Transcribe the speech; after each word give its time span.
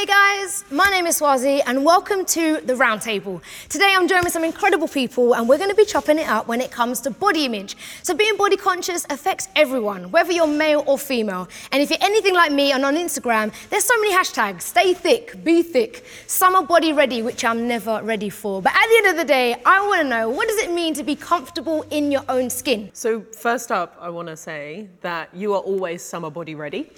Hey 0.00 0.06
guys, 0.06 0.64
my 0.70 0.88
name 0.88 1.06
is 1.06 1.20
Swarzy 1.20 1.60
and 1.66 1.84
welcome 1.84 2.24
to 2.24 2.62
the 2.62 2.72
Roundtable. 2.72 3.42
Today 3.68 3.92
I'm 3.94 4.08
joined 4.08 4.24
with 4.24 4.32
some 4.32 4.44
incredible 4.44 4.88
people 4.88 5.34
and 5.34 5.46
we're 5.46 5.58
going 5.58 5.68
to 5.68 5.76
be 5.76 5.84
chopping 5.84 6.18
it 6.18 6.26
up 6.26 6.48
when 6.48 6.62
it 6.62 6.70
comes 6.70 7.02
to 7.02 7.10
body 7.10 7.44
image. 7.44 7.76
So 8.02 8.14
being 8.14 8.38
body 8.38 8.56
conscious 8.56 9.04
affects 9.10 9.48
everyone, 9.54 10.10
whether 10.10 10.32
you're 10.32 10.46
male 10.46 10.84
or 10.86 10.96
female. 10.96 11.50
And 11.70 11.82
if 11.82 11.90
you're 11.90 11.98
anything 12.00 12.32
like 12.32 12.50
me 12.50 12.72
and 12.72 12.82
on 12.82 12.96
Instagram, 12.96 13.52
there's 13.68 13.84
so 13.84 13.94
many 14.00 14.14
hashtags. 14.14 14.62
Stay 14.62 14.94
thick, 14.94 15.44
be 15.44 15.62
thick, 15.62 16.06
summer 16.26 16.62
body 16.62 16.94
ready, 16.94 17.20
which 17.20 17.44
I'm 17.44 17.68
never 17.68 18.00
ready 18.02 18.30
for. 18.30 18.62
But 18.62 18.72
at 18.72 18.86
the 18.88 18.96
end 18.96 19.06
of 19.08 19.16
the 19.18 19.30
day, 19.30 19.60
I 19.66 19.86
want 19.86 20.00
to 20.00 20.08
know 20.08 20.30
what 20.30 20.48
does 20.48 20.60
it 20.60 20.72
mean 20.72 20.94
to 20.94 21.02
be 21.02 21.14
comfortable 21.14 21.82
in 21.90 22.10
your 22.10 22.24
own 22.30 22.48
skin? 22.48 22.88
So 22.94 23.20
first 23.20 23.70
up, 23.70 23.98
I 24.00 24.08
want 24.08 24.28
to 24.28 24.36
say 24.38 24.88
that 25.02 25.28
you 25.34 25.52
are 25.52 25.60
always 25.60 26.00
summer 26.00 26.30
body 26.30 26.54
ready. 26.54 26.90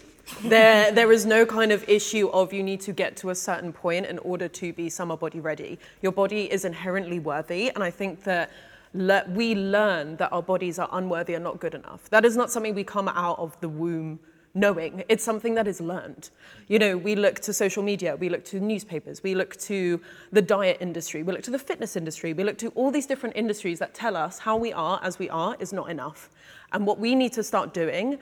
There, 0.43 0.93
there 0.93 1.13
is 1.13 1.27
no 1.27 1.45
kind 1.45 1.73
of 1.73 1.89
issue 1.89 2.29
of 2.29 2.53
you 2.53 2.63
need 2.63 2.81
to 2.83 2.93
get 2.93 3.17
to 3.19 3.31
a 3.31 3.35
certain 3.35 3.73
point 3.73 4.07
in 4.07 4.19
order 4.19 4.49
to 4.49 4.73
be 4.73 4.89
summer 4.89 5.17
body 5.17 5.41
ready. 5.41 5.79
Your 6.01 6.13
body 6.13 6.51
is 6.53 6.65
inherently 6.65 7.19
worthy, 7.19 7.71
and 7.71 7.83
I 7.83 7.91
think 7.91 8.25
that 8.25 8.51
le- 8.95 9.25
we 9.29 9.55
learn 9.55 10.17
that 10.17 10.33
our 10.33 10.43
bodies 10.43 10.79
are 10.79 10.89
unworthy 10.93 11.35
and 11.35 11.45
not 11.45 11.61
good 11.61 11.75
enough. 11.75 12.09
That 12.11 12.25
is 12.25 12.37
not 12.37 12.51
something 12.51 12.75
we 12.75 12.85
come 12.85 13.09
out 13.09 13.39
of 13.39 13.59
the 13.61 13.69
womb 13.69 14.21
knowing. 14.55 15.03
It's 15.09 15.25
something 15.25 15.55
that 15.55 15.67
is 15.67 15.81
learned. 15.81 16.31
You 16.69 16.79
know, 16.79 16.97
we 16.97 17.15
look 17.15 17.41
to 17.41 17.53
social 17.55 17.83
media, 17.83 18.17
we 18.17 18.29
look 18.29 18.45
to 18.47 18.61
newspapers, 18.61 19.23
we 19.23 19.35
look 19.35 19.57
to 19.61 20.01
the 20.31 20.43
diet 20.43 20.79
industry, 20.81 21.23
we 21.23 21.33
look 21.33 21.43
to 21.43 21.51
the 21.51 21.59
fitness 21.59 21.97
industry, 21.97 22.35
we 22.35 22.45
look 22.45 22.59
to 22.59 22.69
all 22.71 22.91
these 22.91 23.07
different 23.07 23.37
industries 23.37 23.79
that 23.79 23.95
tell 23.95 24.17
us 24.17 24.39
how 24.41 24.57
we 24.57 24.73
are 24.73 25.01
as 25.03 25.19
we 25.19 25.31
are 25.31 25.57
is 25.59 25.73
not 25.73 25.89
enough. 25.91 26.29
And 26.73 26.87
what 26.87 26.99
we 26.99 27.15
need 27.15 27.33
to 27.35 27.43
start 27.43 27.73
doing 27.73 28.19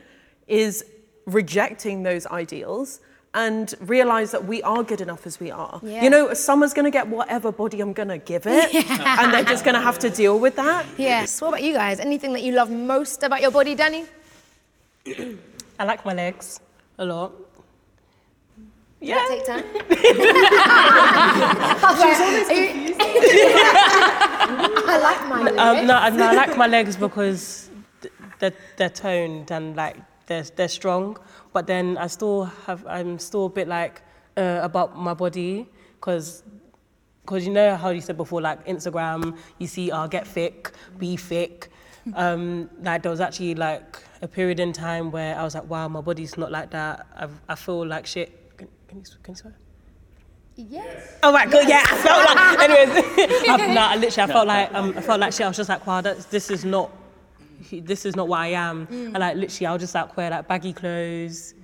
is 0.47 0.85
rejecting 1.35 2.03
those 2.03 2.27
ideals 2.27 3.01
and 3.33 3.75
realize 3.81 4.33
that 4.33 4.45
we 4.45 4.61
are 4.63 4.83
good 4.83 5.01
enough 5.01 5.25
as 5.27 5.39
we 5.39 5.53
are. 5.53 5.79
Yeah. 5.85 6.03
You 6.03 6.11
know, 6.11 6.35
summer's 6.35 6.75
gonna 6.75 6.91
get 6.91 7.07
whatever 7.07 7.53
body 7.53 7.81
I'm 7.81 7.93
gonna 7.93 8.19
give 8.19 8.45
it, 8.47 8.75
and 9.21 9.33
they're 9.33 9.45
just 9.45 9.65
gonna 9.65 9.81
have 9.81 9.99
to 10.01 10.11
deal 10.11 10.39
with 10.41 10.57
that. 10.57 10.85
Yes. 10.99 11.41
What 11.41 11.49
about 11.49 11.63
you 11.63 11.75
guys? 11.75 12.01
Anything 12.01 12.33
that 12.33 12.43
you 12.43 12.53
love 12.53 12.71
most 12.71 13.23
about 13.23 13.41
your 13.41 13.53
body, 13.53 13.77
Danny? 13.77 14.05
I 15.79 15.85
like 15.85 16.05
my 16.05 16.13
legs 16.13 16.59
a 16.99 17.05
lot. 17.05 17.33
Yeah. 19.01 19.25
Take 19.29 19.47
time. 19.47 19.65
She's 19.91 20.21
always 22.21 22.51
I 24.93 24.99
like 25.03 25.29
my 25.29 25.43
legs. 25.43 25.59
Um, 25.59 25.87
no, 25.87 25.95
I- 25.97 26.11
no, 26.11 26.27
I 26.29 26.33
like 26.33 26.57
my 26.57 26.67
legs 26.67 26.97
because 26.97 27.71
they're, 28.41 28.53
they're 28.77 28.91
toned 28.91 29.51
and 29.51 29.77
like 29.77 29.97
they're, 30.31 30.45
they're 30.57 30.69
strong. 30.69 31.19
But 31.53 31.67
then 31.67 31.99
I 31.99 32.07
still 32.07 32.45
have, 32.67 32.87
I'm 32.87 33.19
still 33.19 33.47
a 33.47 33.51
bit 33.51 33.69
like 33.69 34.01
uh, 34.37 34.61
about 34.63 34.97
my 34.97 35.13
body 35.13 35.69
because 35.97 36.43
because 37.23 37.47
you 37.47 37.53
know 37.53 37.77
how 37.77 37.91
you 37.91 38.01
said 38.01 38.17
before, 38.17 38.41
like 38.41 38.67
Instagram, 38.67 39.37
you 39.59 39.67
see, 39.67 39.91
uh, 39.91 40.07
get 40.07 40.27
thick, 40.27 40.71
be 40.99 41.17
thick. 41.17 41.69
Um, 42.15 42.71
like 42.81 43.03
there 43.03 43.11
was 43.11 43.21
actually 43.21 43.55
like 43.55 43.99
a 44.23 44.27
period 44.27 44.59
in 44.59 44.73
time 44.73 45.11
where 45.11 45.39
I 45.39 45.45
was 45.45 45.55
like, 45.55 45.69
wow, 45.69 45.87
my 45.87 46.01
body's 46.01 46.39
not 46.39 46.51
like 46.51 46.71
that. 46.71 47.07
I, 47.15 47.29
I 47.47 47.55
feel 47.55 47.87
like 47.87 48.07
shit. 48.07 48.57
Can, 48.57 48.69
can 48.89 48.99
you 49.01 49.05
can 49.23 49.33
you 49.35 49.37
swear? 49.37 49.55
Yes. 50.57 51.19
Oh 51.23 51.31
my 51.31 51.45
god, 51.45 51.69
yeah, 51.69 51.85
I 51.85 51.97
felt 51.99 52.25
like. 52.25 52.71
Anyways, 52.71 53.49
I, 53.51 53.75
no, 53.75 53.81
I 53.83 53.97
literally, 53.97 54.31
I 54.31 54.35
felt 54.35 54.47
like, 54.49 54.75
um, 54.75 54.95
I 54.97 55.03
felt 55.03 55.21
like 55.21 55.35
shit. 55.35 55.45
I 55.45 55.49
was 55.49 55.59
just 55.59 55.69
like, 55.69 55.87
wow, 55.87 56.01
that's, 56.01 56.25
this 56.25 56.51
is 56.51 56.65
not, 56.65 56.91
this 57.73 58.05
is 58.05 58.17
not 58.17 58.29
what 58.29 58.41
I 58.41 58.49
am. 58.49 58.87
And 58.91 59.19
like, 59.19 59.37
literally, 59.37 59.67
I'll 59.67 59.79
just 59.79 59.95
like 59.95 60.17
wear 60.17 60.31
like 60.31 60.49
baggy 60.49 60.73
clothes, 60.73 61.55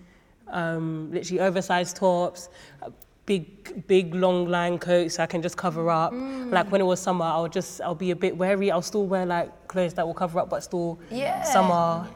um, 0.48 1.10
literally 1.12 1.40
oversized 1.40 1.96
tops, 1.96 2.48
uh, 2.82 2.90
big, 3.26 3.86
big 3.88 4.14
long 4.14 4.48
line 4.48 4.78
coats 4.78 5.16
so 5.16 5.22
I 5.22 5.26
can 5.26 5.42
just 5.42 5.56
cover 5.56 5.90
up. 5.90 6.12
Like 6.52 6.70
when 6.70 6.80
it 6.80 6.84
was 6.84 7.00
summer, 7.00 7.24
I'll 7.24 7.48
just, 7.48 7.80
I'll 7.80 7.94
be 7.94 8.12
a 8.12 8.16
bit 8.16 8.36
wary. 8.36 8.70
I'll 8.70 8.82
still 8.82 9.06
wear 9.06 9.26
like 9.26 9.68
clothes 9.68 9.94
that 9.94 10.06
will 10.06 10.14
cover 10.14 10.38
up, 10.38 10.48
but 10.50 10.62
still 10.62 10.98
Yeah. 11.10 11.42
summer. 11.42 12.06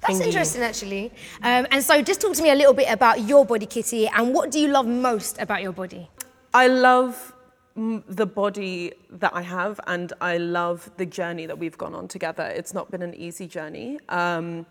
That's 0.00 0.18
thingy. 0.20 0.26
interesting, 0.26 0.62
actually. 0.62 1.12
Um, 1.42 1.66
and 1.70 1.82
so, 1.82 2.00
just 2.02 2.20
talk 2.20 2.34
to 2.34 2.42
me 2.42 2.50
a 2.50 2.54
little 2.54 2.74
bit 2.74 2.88
about 2.90 3.22
your 3.22 3.44
body, 3.46 3.66
Kitty, 3.66 4.06
and 4.08 4.32
what 4.34 4.50
do 4.50 4.58
you 4.60 4.68
love 4.68 4.86
most 4.86 5.38
about 5.40 5.62
your 5.62 5.72
body? 5.72 6.08
I 6.54 6.68
love 6.68 7.14
mm, 7.16 7.35
the 7.76 8.26
body 8.26 8.92
that 9.10 9.32
I 9.34 9.42
have, 9.42 9.78
and 9.86 10.12
I 10.20 10.38
love 10.38 10.90
the 10.96 11.06
journey 11.06 11.46
that 11.46 11.58
we've 11.58 11.76
gone 11.76 11.94
on 11.94 12.08
together. 12.08 12.44
It's 12.44 12.72
not 12.72 12.90
been 12.90 13.02
an 13.02 13.14
easy 13.14 13.46
journey, 13.46 13.98
um, 14.08 14.64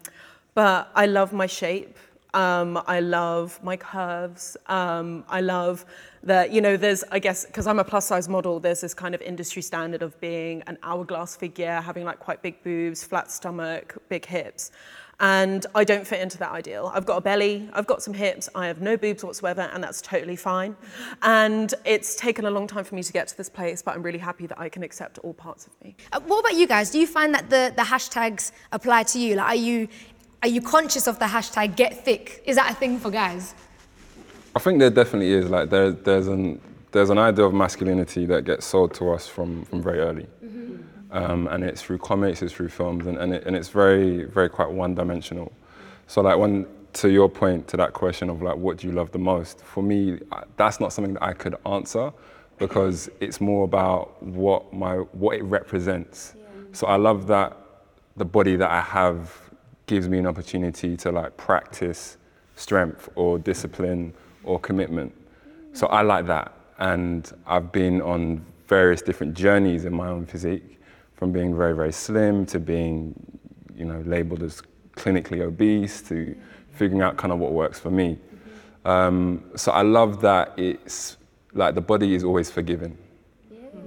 but 0.55 0.89
I 0.95 1.05
love 1.05 1.31
my 1.31 1.45
shape. 1.45 1.97
Um, 2.33 2.81
I 2.85 2.99
love 2.99 3.63
my 3.63 3.77
curves. 3.77 4.57
Um, 4.67 5.23
I 5.29 5.39
love 5.39 5.85
that, 6.23 6.51
you 6.51 6.59
know, 6.59 6.75
there's, 6.75 7.01
I 7.09 7.19
guess, 7.19 7.45
because 7.45 7.65
I'm 7.65 7.79
a 7.79 7.83
plus 7.83 8.07
size 8.07 8.27
model, 8.27 8.59
there's 8.59 8.81
this 8.81 8.93
kind 8.93 9.15
of 9.15 9.21
industry 9.21 9.61
standard 9.61 10.01
of 10.01 10.19
being 10.19 10.61
an 10.67 10.77
hourglass 10.83 11.37
figure, 11.37 11.79
having 11.79 12.03
like 12.03 12.19
quite 12.19 12.41
big 12.41 12.61
boobs, 12.61 13.05
flat 13.05 13.31
stomach, 13.31 13.95
big 14.09 14.25
hips. 14.25 14.71
And 15.19 15.65
I 15.73 15.83
don't 15.83 16.05
fit 16.05 16.19
into 16.19 16.37
that 16.39 16.51
ideal. 16.51 16.91
I've 16.93 17.05
got 17.05 17.17
a 17.17 17.21
belly, 17.21 17.69
I've 17.73 17.87
got 17.87 18.03
some 18.03 18.13
hips, 18.13 18.49
I 18.53 18.67
have 18.67 18.81
no 18.81 18.97
boobs 18.97 19.23
whatsoever, 19.23 19.61
and 19.73 19.83
that's 19.83 20.01
totally 20.01 20.35
fine. 20.35 20.75
And 21.21 21.73
it's 21.85 22.15
taken 22.15 22.45
a 22.45 22.51
long 22.51 22.67
time 22.67 22.83
for 22.83 22.95
me 22.95 23.03
to 23.03 23.13
get 23.13 23.27
to 23.29 23.37
this 23.37 23.49
place, 23.49 23.81
but 23.81 23.95
I'm 23.95 24.03
really 24.03 24.19
happy 24.19 24.45
that 24.47 24.59
I 24.59 24.67
can 24.67 24.83
accept 24.83 25.17
all 25.19 25.33
parts 25.33 25.67
of 25.67 25.73
me. 25.83 25.95
Uh, 26.11 26.19
what 26.21 26.39
about 26.41 26.55
you 26.55 26.67
guys? 26.67 26.91
Do 26.91 26.99
you 26.99 27.07
find 27.07 27.33
that 27.33 27.49
the, 27.49 27.73
the 27.75 27.83
hashtags 27.83 28.51
apply 28.71 29.03
to 29.03 29.19
you? 29.19 29.35
Like, 29.35 29.47
are 29.47 29.55
you 29.55 29.87
are 30.43 30.49
you 30.49 30.61
conscious 30.61 31.07
of 31.07 31.17
the 31.17 31.25
hashtag 31.25 31.75
get 31.75 32.05
thick? 32.05 32.43
Is 32.45 32.55
that 32.57 32.71
a 32.71 32.75
thing 32.75 32.99
for 32.99 33.09
guys? 33.09 33.55
I 34.55 34.59
think 34.59 34.77
there 34.77 34.91
definitely 34.91 35.33
is. 35.33 35.49
Like 35.49 35.71
there, 35.71 35.91
there's 35.91 36.27
an 36.27 36.61
there's 36.91 37.09
an 37.09 37.17
idea 37.17 37.45
of 37.45 37.53
masculinity 37.53 38.25
that 38.27 38.45
gets 38.45 38.65
sold 38.65 38.93
to 38.95 39.11
us 39.11 39.27
from 39.27 39.65
from 39.65 39.81
very 39.81 39.99
early, 39.99 40.27
um, 41.15 41.47
and 41.47 41.63
it's 41.63 41.81
through 41.81 41.99
comics, 41.99 42.41
it's 42.41 42.53
through 42.53 42.69
films, 42.69 43.07
and 43.07 43.17
and, 43.17 43.33
it, 43.33 43.45
and 43.45 43.55
it's 43.55 43.69
very 43.69 44.25
very 44.25 44.49
quite 44.49 44.69
one 44.69 44.93
dimensional. 44.95 45.51
So 46.07 46.21
like 46.21 46.37
when 46.37 46.67
to 46.93 47.09
your 47.09 47.29
point 47.29 47.67
to 47.69 47.77
that 47.77 47.93
question 47.93 48.29
of 48.29 48.41
like 48.41 48.57
what 48.57 48.77
do 48.77 48.87
you 48.87 48.93
love 48.93 49.11
the 49.11 49.19
most? 49.19 49.61
For 49.61 49.81
me, 49.81 50.19
that's 50.57 50.79
not 50.79 50.93
something 50.93 51.13
that 51.15 51.23
I 51.23 51.33
could 51.33 51.55
answer 51.65 52.11
because 52.57 53.09
it's 53.19 53.41
more 53.41 53.65
about 53.65 54.21
what 54.23 54.73
my 54.73 54.95
what 54.95 55.37
it 55.37 55.43
represents. 55.43 56.35
So 56.71 56.87
I 56.87 56.97
love 56.97 57.27
that 57.27 57.57
the 58.17 58.25
body 58.25 58.55
that 58.57 58.69
I 58.69 58.81
have 58.81 59.33
gives 59.87 60.09
me 60.09 60.17
an 60.17 60.27
opportunity 60.27 60.97
to 60.97 61.11
like 61.11 61.37
practice 61.37 62.17
strength 62.55 63.09
or 63.15 63.37
discipline 63.37 64.13
or 64.43 64.59
commitment. 64.59 65.13
So 65.73 65.87
I 65.87 66.01
like 66.01 66.25
that. 66.27 66.53
And 66.79 67.31
I've 67.45 67.71
been 67.71 68.01
on 68.01 68.45
various 68.67 69.01
different 69.01 69.35
journeys 69.35 69.85
in 69.85 69.93
my 69.93 70.07
own 70.07 70.25
physique, 70.25 70.79
from 71.15 71.31
being 71.31 71.55
very, 71.55 71.73
very 71.73 71.91
slim 71.91 72.45
to 72.47 72.59
being, 72.59 73.15
you 73.75 73.85
know, 73.85 74.01
labeled 74.05 74.43
as 74.43 74.61
clinically 74.95 75.41
obese 75.41 76.01
to 76.03 76.35
figuring 76.71 77.01
out 77.01 77.17
kind 77.17 77.31
of 77.31 77.39
what 77.39 77.53
works 77.53 77.79
for 77.79 77.91
me. 77.91 78.17
Um, 78.83 79.43
so 79.55 79.71
I 79.71 79.81
love 79.81 80.21
that 80.21 80.53
it's 80.57 81.17
like 81.53 81.75
the 81.75 81.81
body 81.81 82.13
is 82.13 82.23
always 82.23 82.51
forgiving. 82.51 82.97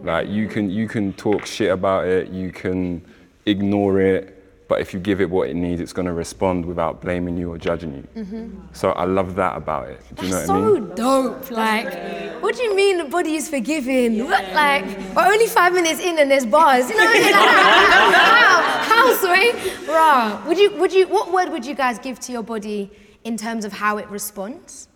Like 0.02 0.28
you 0.28 0.48
can 0.48 0.70
you 0.70 0.86
can 0.88 1.12
talk 1.14 1.44
shit 1.44 1.70
about 1.70 2.06
it, 2.06 2.28
you 2.28 2.52
can 2.52 3.04
ignore 3.46 4.00
it, 4.00 4.37
but 4.68 4.80
if 4.82 4.92
you 4.92 5.00
give 5.00 5.20
it 5.22 5.30
what 5.30 5.48
it 5.48 5.54
needs, 5.54 5.80
it's 5.80 5.94
going 5.94 6.06
to 6.06 6.12
respond 6.12 6.64
without 6.64 7.00
blaming 7.00 7.38
you 7.38 7.50
or 7.50 7.56
judging 7.58 7.94
you. 8.14 8.52
So 8.72 8.90
I 8.92 9.04
love 9.04 9.34
that 9.36 9.56
about 9.56 9.88
it. 9.88 10.00
Do 10.14 10.26
you 10.26 10.32
know 10.32 10.36
That's 10.36 10.48
what 10.50 10.58
I 10.58 10.60
mean? 10.60 10.88
so 10.88 10.94
dope. 10.94 11.50
Like, 11.50 12.42
what 12.42 12.54
do 12.54 12.62
you 12.62 12.76
mean 12.76 12.98
the 12.98 13.04
body 13.04 13.34
is 13.36 13.48
forgiving? 13.48 14.24
What, 14.24 14.44
like, 14.52 14.84
we're 15.16 15.24
only 15.24 15.46
five 15.46 15.72
minutes 15.72 16.00
in 16.00 16.18
and 16.18 16.30
there's 16.30 16.44
bars. 16.44 16.90
You 16.90 16.96
know 16.98 17.04
what 17.04 17.16
I 17.16 17.20
mean? 17.20 17.32
Like, 17.32 18.14
how, 18.14 18.62
how 18.94 19.14
sweet? 19.14 19.88
Rah. 19.88 20.46
Would 20.46 20.58
you, 20.58 20.70
would 20.76 20.92
you, 20.92 21.08
what 21.08 21.32
word 21.32 21.48
would 21.48 21.64
you 21.64 21.74
guys 21.74 21.98
give 21.98 22.20
to 22.20 22.32
your 22.32 22.42
body 22.42 22.90
in 23.24 23.38
terms 23.38 23.64
of 23.64 23.72
how 23.72 23.96
it 23.96 24.08
responds? 24.10 24.88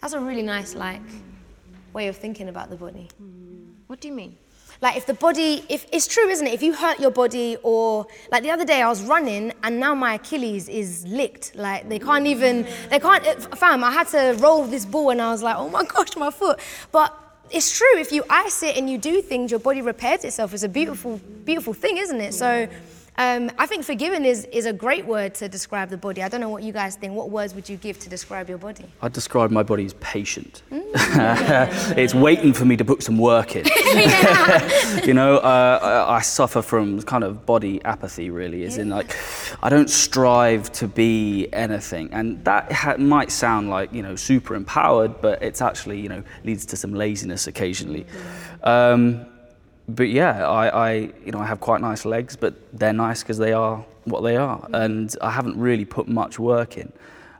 That's 0.00 0.12
a 0.12 0.20
really 0.20 0.42
nice, 0.42 0.76
like, 0.76 1.02
way 1.92 2.06
of 2.06 2.16
thinking 2.16 2.48
about 2.48 2.70
the 2.70 2.76
body. 2.76 3.08
What 3.88 4.00
do 4.00 4.06
you 4.06 4.14
mean? 4.14 4.36
Like 4.80 4.96
if 4.96 5.06
the 5.06 5.14
body, 5.14 5.64
if 5.68 5.86
it's 5.92 6.06
true, 6.06 6.28
isn't 6.28 6.46
it? 6.46 6.54
If 6.54 6.62
you 6.62 6.72
hurt 6.72 7.00
your 7.00 7.10
body, 7.10 7.56
or 7.62 8.06
like 8.30 8.42
the 8.42 8.50
other 8.50 8.64
day 8.64 8.80
I 8.80 8.88
was 8.88 9.02
running 9.02 9.52
and 9.62 9.80
now 9.80 9.94
my 9.94 10.14
Achilles 10.14 10.68
is 10.68 11.04
licked. 11.06 11.56
Like 11.56 11.88
they 11.88 11.98
can't 11.98 12.26
even, 12.26 12.66
they 12.90 13.00
can't. 13.00 13.26
uh, 13.26 13.34
Fam, 13.56 13.82
I 13.82 13.90
had 13.90 14.06
to 14.08 14.36
roll 14.38 14.64
this 14.66 14.86
ball 14.86 15.10
and 15.10 15.20
I 15.20 15.32
was 15.32 15.42
like, 15.42 15.56
oh 15.56 15.68
my 15.68 15.84
gosh, 15.84 16.16
my 16.16 16.30
foot. 16.30 16.60
But 16.92 17.12
it's 17.50 17.76
true. 17.76 17.98
If 17.98 18.12
you 18.12 18.22
ice 18.30 18.62
it 18.62 18.76
and 18.76 18.88
you 18.88 18.98
do 18.98 19.20
things, 19.20 19.50
your 19.50 19.60
body 19.60 19.82
repairs 19.82 20.22
itself. 20.24 20.54
It's 20.54 20.62
a 20.62 20.68
beautiful, 20.68 21.20
beautiful 21.44 21.74
thing, 21.74 21.98
isn't 21.98 22.20
it? 22.20 22.34
So. 22.34 22.68
Um, 23.18 23.50
I 23.58 23.66
think 23.66 23.84
forgiving 23.84 24.24
is, 24.24 24.44
is 24.52 24.64
a 24.64 24.72
great 24.72 25.04
word 25.04 25.34
to 25.34 25.48
describe 25.48 25.88
the 25.90 25.96
body. 25.96 26.22
I 26.22 26.28
don't 26.28 26.40
know 26.40 26.48
what 26.48 26.62
you 26.62 26.72
guys 26.72 26.94
think. 26.94 27.14
What 27.14 27.30
words 27.30 27.52
would 27.52 27.68
you 27.68 27.76
give 27.76 27.98
to 27.98 28.08
describe 28.08 28.48
your 28.48 28.58
body? 28.58 28.84
I'd 29.02 29.12
describe 29.12 29.50
my 29.50 29.64
body 29.64 29.84
as 29.84 29.94
patient. 29.94 30.62
it's 30.70 32.14
waiting 32.14 32.52
for 32.52 32.64
me 32.64 32.76
to 32.76 32.84
put 32.84 33.02
some 33.02 33.18
work 33.18 33.56
in. 33.56 33.66
you 35.04 35.14
know, 35.14 35.38
uh, 35.38 36.06
I, 36.08 36.18
I 36.18 36.20
suffer 36.20 36.62
from 36.62 37.02
kind 37.02 37.24
of 37.24 37.44
body 37.44 37.84
apathy, 37.84 38.30
really, 38.30 38.62
as 38.62 38.78
in 38.78 38.88
like, 38.88 39.16
I 39.64 39.68
don't 39.68 39.90
strive 39.90 40.70
to 40.74 40.86
be 40.86 41.48
anything. 41.52 42.10
And 42.12 42.44
that 42.44 42.70
ha- 42.70 42.98
might 42.98 43.32
sound 43.32 43.68
like, 43.68 43.92
you 43.92 44.02
know, 44.04 44.14
super 44.14 44.54
empowered, 44.54 45.20
but 45.20 45.42
it's 45.42 45.60
actually, 45.60 46.00
you 46.00 46.08
know, 46.08 46.22
leads 46.44 46.64
to 46.66 46.76
some 46.76 46.94
laziness 46.94 47.48
occasionally. 47.48 48.06
Um, 48.62 49.26
but 49.88 50.08
yeah, 50.08 50.46
I, 50.46 50.68
I, 50.68 50.92
you 51.24 51.32
know, 51.32 51.38
I 51.38 51.46
have 51.46 51.60
quite 51.60 51.80
nice 51.80 52.04
legs, 52.04 52.36
but 52.36 52.54
they're 52.78 52.92
nice 52.92 53.22
because 53.22 53.38
they 53.38 53.52
are 53.52 53.84
what 54.04 54.20
they 54.20 54.36
are, 54.36 54.68
and 54.72 55.14
I 55.22 55.30
haven't 55.30 55.58
really 55.58 55.84
put 55.84 56.08
much 56.08 56.38
work 56.38 56.76
in. 56.76 56.92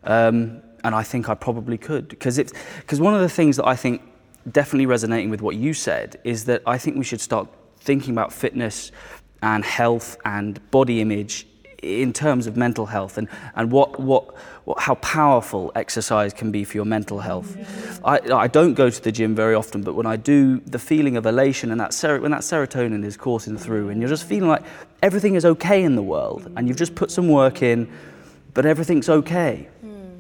Um, 0.05 0.62
and 0.85 0.95
I 0.95 1.03
think 1.03 1.29
I 1.29 1.35
probably 1.35 1.77
could 1.77 2.09
because 2.09 2.39
it's 2.39 2.53
because 2.77 3.00
one 3.00 3.15
of 3.15 3.21
the 3.21 3.29
things 3.29 3.56
that 3.56 3.67
I 3.67 3.77
think 3.77 4.03
definitely 4.50 4.87
resonating 4.87 5.29
with 5.29 5.43
what 5.43 5.56
you 5.56 5.75
said 5.75 6.19
is 6.25 6.45
that 6.45 6.62
I 6.67 6.79
think 6.79 6.97
we 6.97 7.05
should 7.05 7.21
start 7.21 7.49
thinking 7.81 8.12
about 8.15 8.33
fitness 8.33 8.93
and 9.43 9.65
health 9.65 10.17
and 10.25 10.71
body 10.71 11.00
image 11.00 11.47
in 11.83 12.13
terms 12.13 12.47
of 12.47 12.57
mental 12.57 12.87
health 12.87 13.19
and, 13.19 13.29
and 13.55 13.71
what, 13.71 14.01
what, 14.01 14.35
what, 14.65 14.81
how 14.81 14.97
powerful 14.97 15.71
exercise 15.75 16.33
can 16.33 16.51
be 16.51 16.65
for 16.65 16.77
your 16.77 16.85
mental 16.85 17.21
health. 17.21 17.57
I, 18.05 18.19
I 18.33 18.49
don't 18.49 18.75
go 18.75 18.91
to 18.91 19.03
the 19.03 19.13
gym 19.13 19.35
very 19.35 19.55
often, 19.55 19.83
but 19.83 19.95
when 19.95 20.07
I 20.07 20.17
do, 20.17 20.59
the 20.61 20.79
feeling 20.79 21.17
of 21.17 21.27
elation 21.27 21.71
and 21.71 21.81
that 21.81 21.95
ser- 21.95 22.21
when 22.21 22.33
that 22.33 22.41
serotonin 22.41 23.05
is 23.05 23.17
coursing 23.17 23.57
through, 23.57 23.91
and 23.91 24.01
you're 24.01 24.09
just 24.09 24.25
feeling 24.25 24.49
like 24.49 24.65
everything 25.03 25.35
is 25.35 25.45
okay 25.45 25.85
in 25.85 25.95
the 25.95 26.03
world, 26.03 26.51
and 26.57 26.67
you've 26.67 26.77
just 26.77 26.95
put 26.95 27.11
some 27.11 27.29
work 27.29 27.63
in, 27.63 27.91
but 28.55 28.67
everything's 28.67 29.09
okay. 29.09 29.69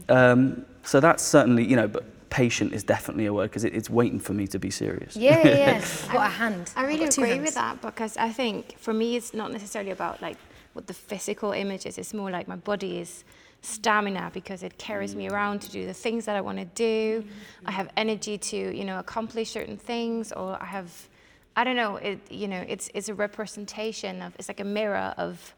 Um, 0.08 0.64
so 0.84 1.00
that's 1.00 1.22
certainly, 1.22 1.64
you 1.66 1.76
know, 1.76 1.88
but 1.88 2.04
patient 2.30 2.72
is 2.72 2.82
definitely 2.82 3.26
a 3.26 3.32
word 3.32 3.50
because 3.50 3.64
it, 3.64 3.74
it's 3.74 3.90
waiting 3.90 4.20
for 4.20 4.32
me 4.32 4.46
to 4.46 4.58
be 4.58 4.70
serious. 4.70 5.16
Yeah, 5.16 5.46
yeah, 5.46 5.56
yeah. 5.56 5.76
I've 6.08 6.12
got 6.12 6.26
a 6.26 6.30
hand. 6.30 6.70
I 6.76 6.84
really 6.84 7.04
agree 7.04 7.30
hands. 7.30 7.42
with 7.42 7.54
that 7.54 7.82
because 7.82 8.16
I 8.16 8.30
think 8.30 8.78
for 8.78 8.94
me 8.94 9.16
it's 9.16 9.34
not 9.34 9.52
necessarily 9.52 9.90
about 9.90 10.22
like 10.22 10.36
what 10.72 10.86
the 10.86 10.94
physical 10.94 11.52
image 11.52 11.86
is. 11.86 11.98
It's 11.98 12.14
more 12.14 12.30
like 12.30 12.48
my 12.48 12.56
body 12.56 12.98
is 12.98 13.24
stamina 13.62 14.30
because 14.32 14.62
it 14.62 14.78
carries 14.78 15.14
me 15.16 15.26
mm. 15.26 15.32
around 15.32 15.60
to 15.60 15.70
do 15.70 15.86
the 15.86 15.94
things 15.94 16.24
that 16.26 16.36
I 16.36 16.40
want 16.40 16.58
to 16.58 16.64
do. 16.64 17.24
I 17.66 17.72
have 17.72 17.88
energy 17.96 18.38
to 18.38 18.76
you 18.76 18.84
know 18.84 18.98
accomplish 18.98 19.50
certain 19.50 19.76
things, 19.76 20.32
or 20.32 20.60
I 20.60 20.66
have 20.66 21.08
I 21.56 21.64
don't 21.64 21.76
know. 21.76 21.96
It 21.96 22.20
you 22.30 22.48
know 22.48 22.64
it's 22.68 22.90
it's 22.94 23.08
a 23.08 23.14
representation 23.14 24.22
of 24.22 24.34
it's 24.38 24.48
like 24.48 24.60
a 24.60 24.64
mirror 24.64 25.14
of 25.16 25.54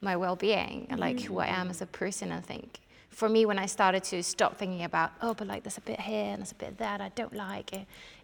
my 0.00 0.16
well-being 0.16 0.86
and 0.90 1.00
like 1.00 1.20
who 1.20 1.38
I 1.38 1.46
am 1.46 1.68
mm. 1.68 1.70
as 1.70 1.80
a 1.80 1.86
person. 1.86 2.32
I 2.32 2.40
think 2.40 2.80
for 3.10 3.28
me 3.28 3.46
when 3.46 3.60
I 3.60 3.66
started 3.66 4.02
to 4.04 4.22
stop 4.24 4.56
thinking 4.56 4.82
about 4.82 5.12
oh 5.22 5.34
but 5.34 5.46
like 5.46 5.62
there's 5.62 5.78
a 5.78 5.82
bit 5.82 6.00
here 6.00 6.32
and 6.32 6.40
there's 6.40 6.52
a 6.52 6.56
bit 6.56 6.76
there 6.78 6.98
that 6.98 7.00
I 7.00 7.10
don't 7.10 7.34
like. 7.34 7.72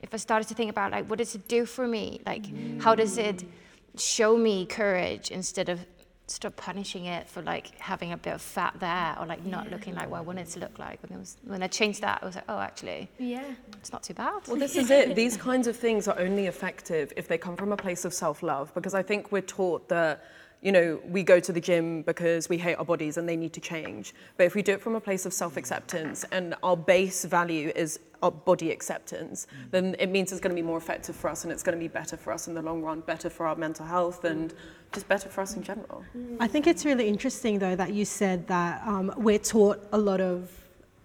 If 0.03 0.13
I 0.13 0.17
started 0.17 0.49
to 0.49 0.55
think 0.55 0.71
about 0.71 0.91
like 0.93 1.09
what 1.09 1.19
does 1.19 1.35
it 1.35 1.47
do 1.49 1.65
for 1.65 1.87
me? 1.87 2.21
Like 2.27 2.47
how 2.83 2.95
does 2.95 3.17
it 3.17 3.39
mm. 3.39 4.01
show 4.01 4.37
me 4.37 4.67
courage 4.67 5.31
instead 5.31 5.69
of 5.69 5.87
stop 6.31 6.57
punishing 6.57 7.07
it 7.07 7.29
for 7.29 7.43
like 7.43 7.79
having 7.79 8.13
a 8.13 8.17
bit 8.17 8.35
of 8.35 8.41
fat 8.41 8.75
there 8.79 9.17
or 9.19 9.27
like 9.27 9.45
not 9.45 9.71
looking 9.71 9.95
like 9.95 10.11
what 10.11 10.19
I 10.19 10.21
wanted 10.21 10.47
to 10.51 10.61
look 10.61 10.79
like. 10.79 11.03
When, 11.03 11.17
it 11.17 11.19
was, 11.19 11.37
when 11.45 11.63
I 11.63 11.67
changed 11.67 12.01
that, 12.03 12.21
I 12.23 12.27
was 12.27 12.35
like, 12.37 12.45
oh, 12.49 12.59
actually, 12.59 13.09
Yeah. 13.19 13.43
it's 13.79 13.93
not 13.93 14.03
too 14.03 14.15
bad. 14.15 14.43
Well, 14.47 14.57
this 14.57 14.77
is 14.77 14.91
it. 14.91 15.15
These 15.25 15.37
kinds 15.37 15.67
of 15.67 15.77
things 15.77 16.09
are 16.09 16.19
only 16.19 16.47
effective 16.47 17.13
if 17.17 17.29
they 17.29 17.39
come 17.39 17.57
from 17.57 17.73
a 17.73 17.77
place 17.77 18.05
of 18.05 18.15
self 18.15 18.43
love, 18.43 18.73
because 18.75 18.95
I 18.95 19.03
think 19.03 19.33
we're 19.33 19.43
taught 19.43 19.89
that. 19.89 20.25
You 20.63 20.73
know, 20.73 21.01
we 21.07 21.23
go 21.23 21.41
to 21.41 21.53
the 21.53 21.61
gym 21.61 22.03
because 22.03 22.51
we 22.51 22.59
hate 22.59 22.75
our 22.75 22.85
bodies 22.85 23.17
and 23.17 23.27
they 23.27 23.37
need 23.37 23.55
to 23.55 23.61
change. 23.61 24.15
But 24.37 24.45
if 24.45 24.55
we 24.55 24.63
do 24.63 24.73
it 24.73 24.83
from 24.83 24.95
a 24.95 25.01
place 25.01 25.25
of 25.25 25.33
self 25.33 25.57
acceptance 25.57 26.25
and 26.33 26.55
our 26.63 26.77
base 26.77 27.25
value 27.25 27.73
is 27.75 27.99
our 28.23 28.31
body 28.31 28.71
acceptance, 28.71 29.47
then 29.71 29.97
it 29.99 30.09
means 30.09 30.33
it's 30.33 30.41
going 30.41 30.55
to 30.55 30.61
be 30.63 30.67
more 30.67 30.77
effective 30.77 31.17
for 31.17 31.31
us 31.31 31.45
and 31.45 31.53
it's 31.53 31.63
going 31.63 31.77
to 31.77 31.81
be 31.81 31.89
better 31.89 32.17
for 32.17 32.31
us 32.33 32.47
in 32.47 32.55
the 32.55 32.61
long 32.61 32.83
run, 32.83 33.01
better 33.01 33.31
for 33.31 33.47
our 33.47 33.57
mental 33.57 33.87
health 33.87 34.25
and 34.25 34.53
just 34.93 35.09
better 35.09 35.31
for 35.31 35.41
us 35.41 35.57
in 35.57 35.63
general. 35.63 36.05
I 36.39 36.47
think 36.47 36.67
it's 36.67 36.85
really 36.85 37.09
interesting, 37.09 37.59
though, 37.59 37.77
that 37.77 37.95
you 37.95 38.05
said 38.05 38.47
that 38.49 38.87
um, 38.87 39.15
we're 39.17 39.39
taught 39.39 39.83
a 39.93 39.99
lot 39.99 40.21
of 40.21 40.51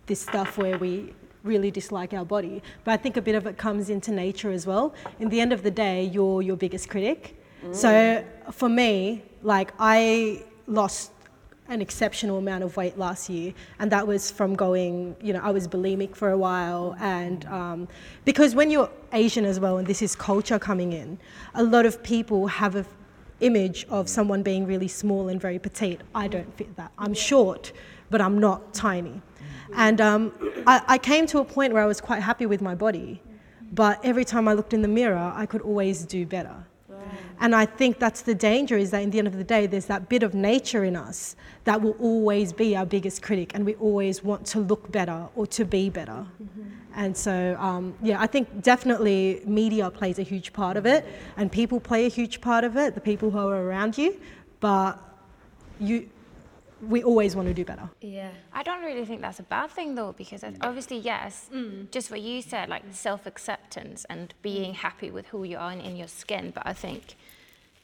this 0.06 0.20
stuff 0.22 0.58
where 0.58 0.78
we 0.78 1.14
really 1.44 1.72
dislike 1.72 2.14
our 2.14 2.26
body. 2.26 2.62
But 2.84 2.92
I 2.92 2.98
think 2.98 3.16
a 3.16 3.22
bit 3.22 3.36
of 3.36 3.46
it 3.48 3.58
comes 3.58 3.90
into 3.90 4.12
nature 4.12 4.52
as 4.52 4.68
well. 4.68 4.94
In 5.20 5.30
the 5.30 5.40
end 5.40 5.54
of 5.54 5.64
the 5.64 5.72
day, 5.72 6.04
you're 6.04 6.42
your 6.42 6.58
biggest 6.58 6.90
critic. 6.90 7.42
So 7.72 8.24
for 8.52 8.70
me, 8.70 9.24
like 9.46 9.74
I 9.80 10.44
lost 10.68 11.12
an 11.68 11.82
exceptional 11.82 12.38
amount 12.38 12.64
of 12.64 12.76
weight 12.78 12.98
last 12.98 13.30
year, 13.30 13.54
and 13.80 13.92
that 13.92 14.06
was 14.06 14.32
from 14.32 14.56
going, 14.56 15.16
you 15.22 15.34
know, 15.34 15.40
I 15.42 15.52
was 15.52 15.68
bulimic 15.68 16.16
for 16.16 16.32
a 16.32 16.38
while, 16.38 16.96
and 17.00 17.46
um, 17.46 17.88
because 18.24 18.56
when 18.56 18.70
you're 18.70 18.90
Asian 19.14 19.46
as 19.46 19.60
well, 19.60 19.78
and 19.78 19.88
this 19.88 20.02
is 20.02 20.16
culture 20.16 20.60
coming 20.60 20.94
in, 20.94 21.18
a 21.54 21.64
lot 21.64 21.86
of 21.86 22.04
people 22.04 22.48
have 22.48 22.76
a 22.76 22.86
image 23.42 23.86
of 23.90 24.08
someone 24.08 24.42
being 24.42 24.66
really 24.66 24.88
small 24.88 25.28
and 25.28 25.42
very 25.42 25.60
petite. 25.60 26.02
I 26.14 26.28
don't 26.28 26.52
fit 26.58 26.76
that. 26.78 26.92
I'm 26.98 27.14
short, 27.14 27.74
but 28.10 28.22
I'm 28.22 28.40
not 28.40 28.74
tiny. 28.74 29.22
And 29.76 30.00
um, 30.00 30.32
I, 30.66 30.82
I 30.88 30.98
came 30.98 31.28
to 31.28 31.40
a 31.40 31.46
point 31.46 31.74
where 31.74 31.84
I 31.84 31.86
was 31.86 32.00
quite 32.00 32.22
happy 32.22 32.46
with 32.46 32.62
my 32.62 32.76
body, 32.76 33.22
but 33.74 34.00
every 34.04 34.24
time 34.24 34.48
I 34.48 34.54
looked 34.54 34.74
in 34.74 34.82
the 34.82 34.88
mirror, 34.88 35.34
I 35.36 35.46
could 35.46 35.62
always 35.62 36.06
do 36.06 36.26
better. 36.26 36.66
And 37.40 37.56
I 37.56 37.66
think 37.66 38.00
that's 38.00 38.22
the 38.22 38.36
danger 38.36 38.78
is 38.78 38.92
that 38.92 39.02
in 39.02 39.10
the 39.12 39.20
end 39.20 39.28
of 39.28 39.38
the 39.38 39.44
day, 39.44 39.68
there's 39.68 39.88
that 39.88 40.10
bit 40.10 40.24
of 40.24 40.34
nature 40.34 40.84
in 40.84 40.96
us 40.96 41.36
that 41.66 41.82
will 41.82 41.96
always 42.00 42.54
be 42.54 42.76
our 42.76 42.86
biggest 42.86 43.22
critic, 43.22 43.52
and 43.54 43.66
we 43.66 43.76
always 43.76 44.24
want 44.24 44.46
to 44.48 44.60
look 44.60 44.92
better 44.92 45.28
or 45.36 45.46
to 45.48 45.66
be 45.66 45.90
better. 45.90 46.26
And 46.96 47.16
so, 47.16 47.58
um, 47.60 47.94
yeah, 48.02 48.22
I 48.22 48.28
think 48.28 48.62
definitely 48.62 49.42
media 49.46 49.90
plays 49.90 50.18
a 50.18 50.24
huge 50.24 50.54
part 50.54 50.78
of 50.78 50.86
it, 50.86 51.06
and 51.36 51.52
people 51.52 51.80
play 51.80 52.06
a 52.06 52.10
huge 52.10 52.40
part 52.40 52.64
of 52.64 52.78
it, 52.78 52.96
the 52.96 53.02
people 53.02 53.32
who 53.32 53.40
are 53.40 53.64
around 53.64 53.98
you. 53.98 54.20
But 54.62 54.98
you, 55.80 56.10
we 56.88 57.04
always 57.04 57.36
want 57.36 57.48
to 57.48 57.54
do 57.54 57.66
better. 57.66 57.90
Yeah. 58.02 58.30
I 58.54 58.64
don't 58.64 58.84
really 58.84 59.06
think 59.06 59.22
that's 59.22 59.40
a 59.40 59.44
bad 59.44 59.72
thing 59.72 59.96
though, 59.96 60.14
because 60.14 60.44
obviously, 60.62 60.98
yes, 61.00 61.50
just 61.92 62.12
what 62.12 62.22
you 62.22 62.42
said, 62.42 62.70
like 62.70 62.84
self 62.92 63.26
acceptance 63.26 64.06
and 64.10 64.34
being 64.42 64.74
happy 64.74 65.12
with 65.12 65.28
who 65.28 65.44
you 65.44 65.58
are 65.58 65.72
and 65.72 65.82
in 65.82 65.96
your 65.96 66.08
skin. 66.08 66.52
But 66.54 66.64
I 66.66 66.74
think 66.74 67.16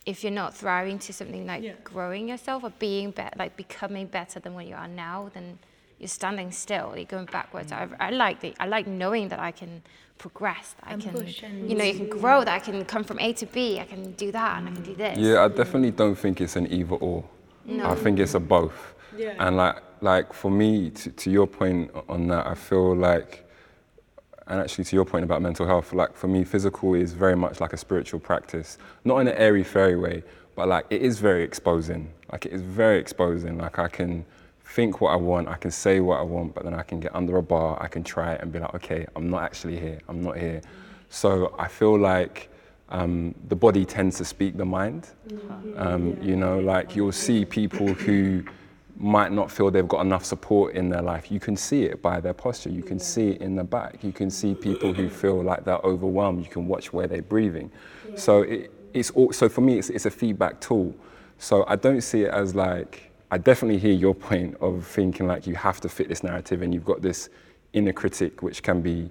if 0.06 0.24
you're 0.24 0.32
not 0.34 0.56
thriving 0.56 1.00
to 1.00 1.14
something 1.14 1.46
like 1.46 1.64
Yeah. 1.64 1.74
growing 1.84 2.28
yourself 2.30 2.64
or 2.64 2.72
being 2.80 3.12
better, 3.12 3.36
like 3.38 3.56
becoming 3.56 4.08
better 4.08 4.40
than 4.40 4.54
what 4.54 4.66
you 4.66 4.76
are 4.76 4.88
now, 4.88 5.30
then 5.34 5.60
you're 6.00 6.08
standing 6.08 6.52
still, 6.52 6.94
you're 6.96 7.06
going 7.06 7.26
backwards. 7.28 7.72
I, 7.72 7.88
I 8.00 8.10
like 8.10 8.40
the, 8.42 8.56
I 8.60 8.66
like 8.66 8.88
knowing 8.88 9.28
that 9.30 9.40
I 9.40 9.52
can 9.52 9.84
progress, 10.18 10.74
that 10.80 10.94
I 10.94 10.98
can, 10.98 11.12
push 11.14 11.44
you 11.44 11.76
know, 11.76 11.84
you 11.84 11.94
can 11.94 12.10
grow, 12.10 12.44
that 12.44 12.54
I 12.54 12.60
can 12.60 12.84
come 12.86 13.04
from 13.04 13.20
A 13.20 13.34
to 13.34 13.46
B, 13.46 13.80
I 13.80 13.86
can 13.86 14.14
do 14.14 14.32
that 14.32 14.58
and 14.58 14.70
I 14.70 14.72
can 14.72 14.84
do 14.84 14.96
this. 14.96 15.18
Yeah, 15.20 15.44
I 15.44 15.48
definitely 15.48 15.92
don't 15.92 16.16
think 16.16 16.42
it's 16.42 16.56
an 16.56 16.72
either 16.72 16.96
or. 16.96 17.24
I 17.70 17.96
think 17.96 18.20
it's 18.20 18.34
a 18.34 18.40
both. 18.40 18.96
Yeah. 19.18 19.36
And 19.40 19.58
like, 19.58 19.82
like 20.02 20.34
for 20.34 20.52
me, 20.52 20.90
to, 20.92 21.12
to 21.12 21.32
your 21.32 21.48
point 21.48 21.92
on 22.10 22.28
that, 22.28 22.48
I 22.48 22.56
feel 22.56 22.96
like, 22.96 23.48
and 24.48 24.60
actually 24.60 24.84
to 24.86 24.96
your 24.96 25.06
point 25.06 25.24
about 25.24 25.42
mental 25.42 25.66
health, 25.66 25.94
like 25.94 26.16
for 26.16 26.28
me, 26.28 26.44
physical 26.44 26.94
is 26.96 27.14
very 27.14 27.36
much 27.36 27.62
like 27.62 27.74
a 27.74 27.78
spiritual 27.78 28.20
practice, 28.20 28.78
not 29.06 29.20
in 29.20 29.28
an 29.28 29.36
airy 29.36 29.64
fairy 29.64 29.96
way, 29.96 30.24
but 30.56 30.68
like 30.68 30.86
it 30.90 31.02
is 31.02 31.20
very 31.20 31.44
exposing. 31.44 32.12
Like 32.32 32.46
it 32.46 32.54
is 32.54 32.62
very 32.62 33.00
exposing. 33.00 33.58
Like 33.58 33.80
I 33.80 33.88
can 33.88 34.26
think 34.64 35.02
what 35.02 35.12
I 35.12 35.16
want, 35.16 35.48
I 35.48 35.56
can 35.56 35.72
say 35.72 36.00
what 36.00 36.20
I 36.20 36.24
want, 36.24 36.56
but 36.56 36.64
then 36.64 36.74
I 36.74 36.84
can 36.84 37.00
get 37.00 37.14
under 37.16 37.38
a 37.38 37.44
bar, 37.44 37.78
I 37.82 37.88
can 37.88 38.04
try 38.04 38.34
it 38.34 38.42
and 38.42 38.52
be 38.52 38.60
like, 38.60 38.74
okay, 38.76 39.06
I'm 39.16 39.30
not 39.30 39.44
actually 39.44 39.78
here, 39.78 40.00
I'm 40.08 40.22
not 40.22 40.38
here. 40.38 40.62
So 41.10 41.54
I 41.60 41.68
feel 41.68 42.00
like 42.00 42.50
um, 42.92 43.34
the 43.48 43.56
body 43.56 43.86
tends 43.86 44.18
to 44.18 44.26
speak 44.26 44.58
the 44.58 44.66
mind. 44.66 45.10
Um, 45.78 46.18
you 46.22 46.36
know, 46.36 46.60
like 46.60 46.96
you'll 46.96 47.12
see 47.12 47.46
people 47.46 47.94
who 47.94 48.44
might 48.98 49.32
not 49.32 49.50
feel 49.50 49.72
they've 49.72 49.88
got 49.88 50.02
enough 50.02 50.24
support 50.24 50.76
in 50.76 50.90
their 50.90 51.02
life. 51.02 51.32
You 51.32 51.40
can 51.40 51.56
see 51.56 51.84
it 51.84 52.02
by 52.02 52.20
their 52.20 52.34
posture. 52.34 52.70
You 52.70 52.84
can 52.84 53.00
see 53.00 53.30
it 53.30 53.42
in 53.42 53.56
the 53.56 53.64
back. 53.64 54.04
You 54.04 54.12
can 54.12 54.30
see 54.30 54.54
people 54.54 54.94
who 54.94 55.10
feel 55.10 55.42
like 55.42 55.64
they're 55.64 55.78
overwhelmed. 55.78 56.44
You 56.44 56.52
can 56.52 56.68
watch 56.68 56.94
where 56.94 57.08
they're 57.08 57.22
breathing. 57.22 57.72
So 58.16 58.44
it, 58.44 58.72
it's 58.94 59.10
all, 59.12 59.32
so 59.32 59.50
for 59.50 59.62
me, 59.62 59.80
it's, 59.80 59.90
it's 59.90 60.06
a 60.06 60.12
feedback 60.12 60.60
tool. 60.60 60.94
So 61.40 61.66
I 61.68 61.78
don't 61.78 62.02
see 62.02 62.24
it 62.24 62.32
as 62.32 62.54
like 62.54 63.12
I 63.32 63.38
definitely 63.38 63.80
hear 63.80 63.94
your 63.94 64.14
point 64.14 64.58
of 64.60 64.86
thinking 64.86 65.26
like 65.26 65.48
you 65.48 65.56
have 65.56 65.80
to 65.82 65.90
fit 65.90 66.10
this 66.10 66.22
narrative 66.22 66.62
and 66.62 66.74
you've 66.74 66.86
got 66.86 67.02
this 67.02 67.30
inner 67.72 67.94
critic 67.94 68.44
which 68.44 68.62
can 68.62 68.82
be 68.82 69.10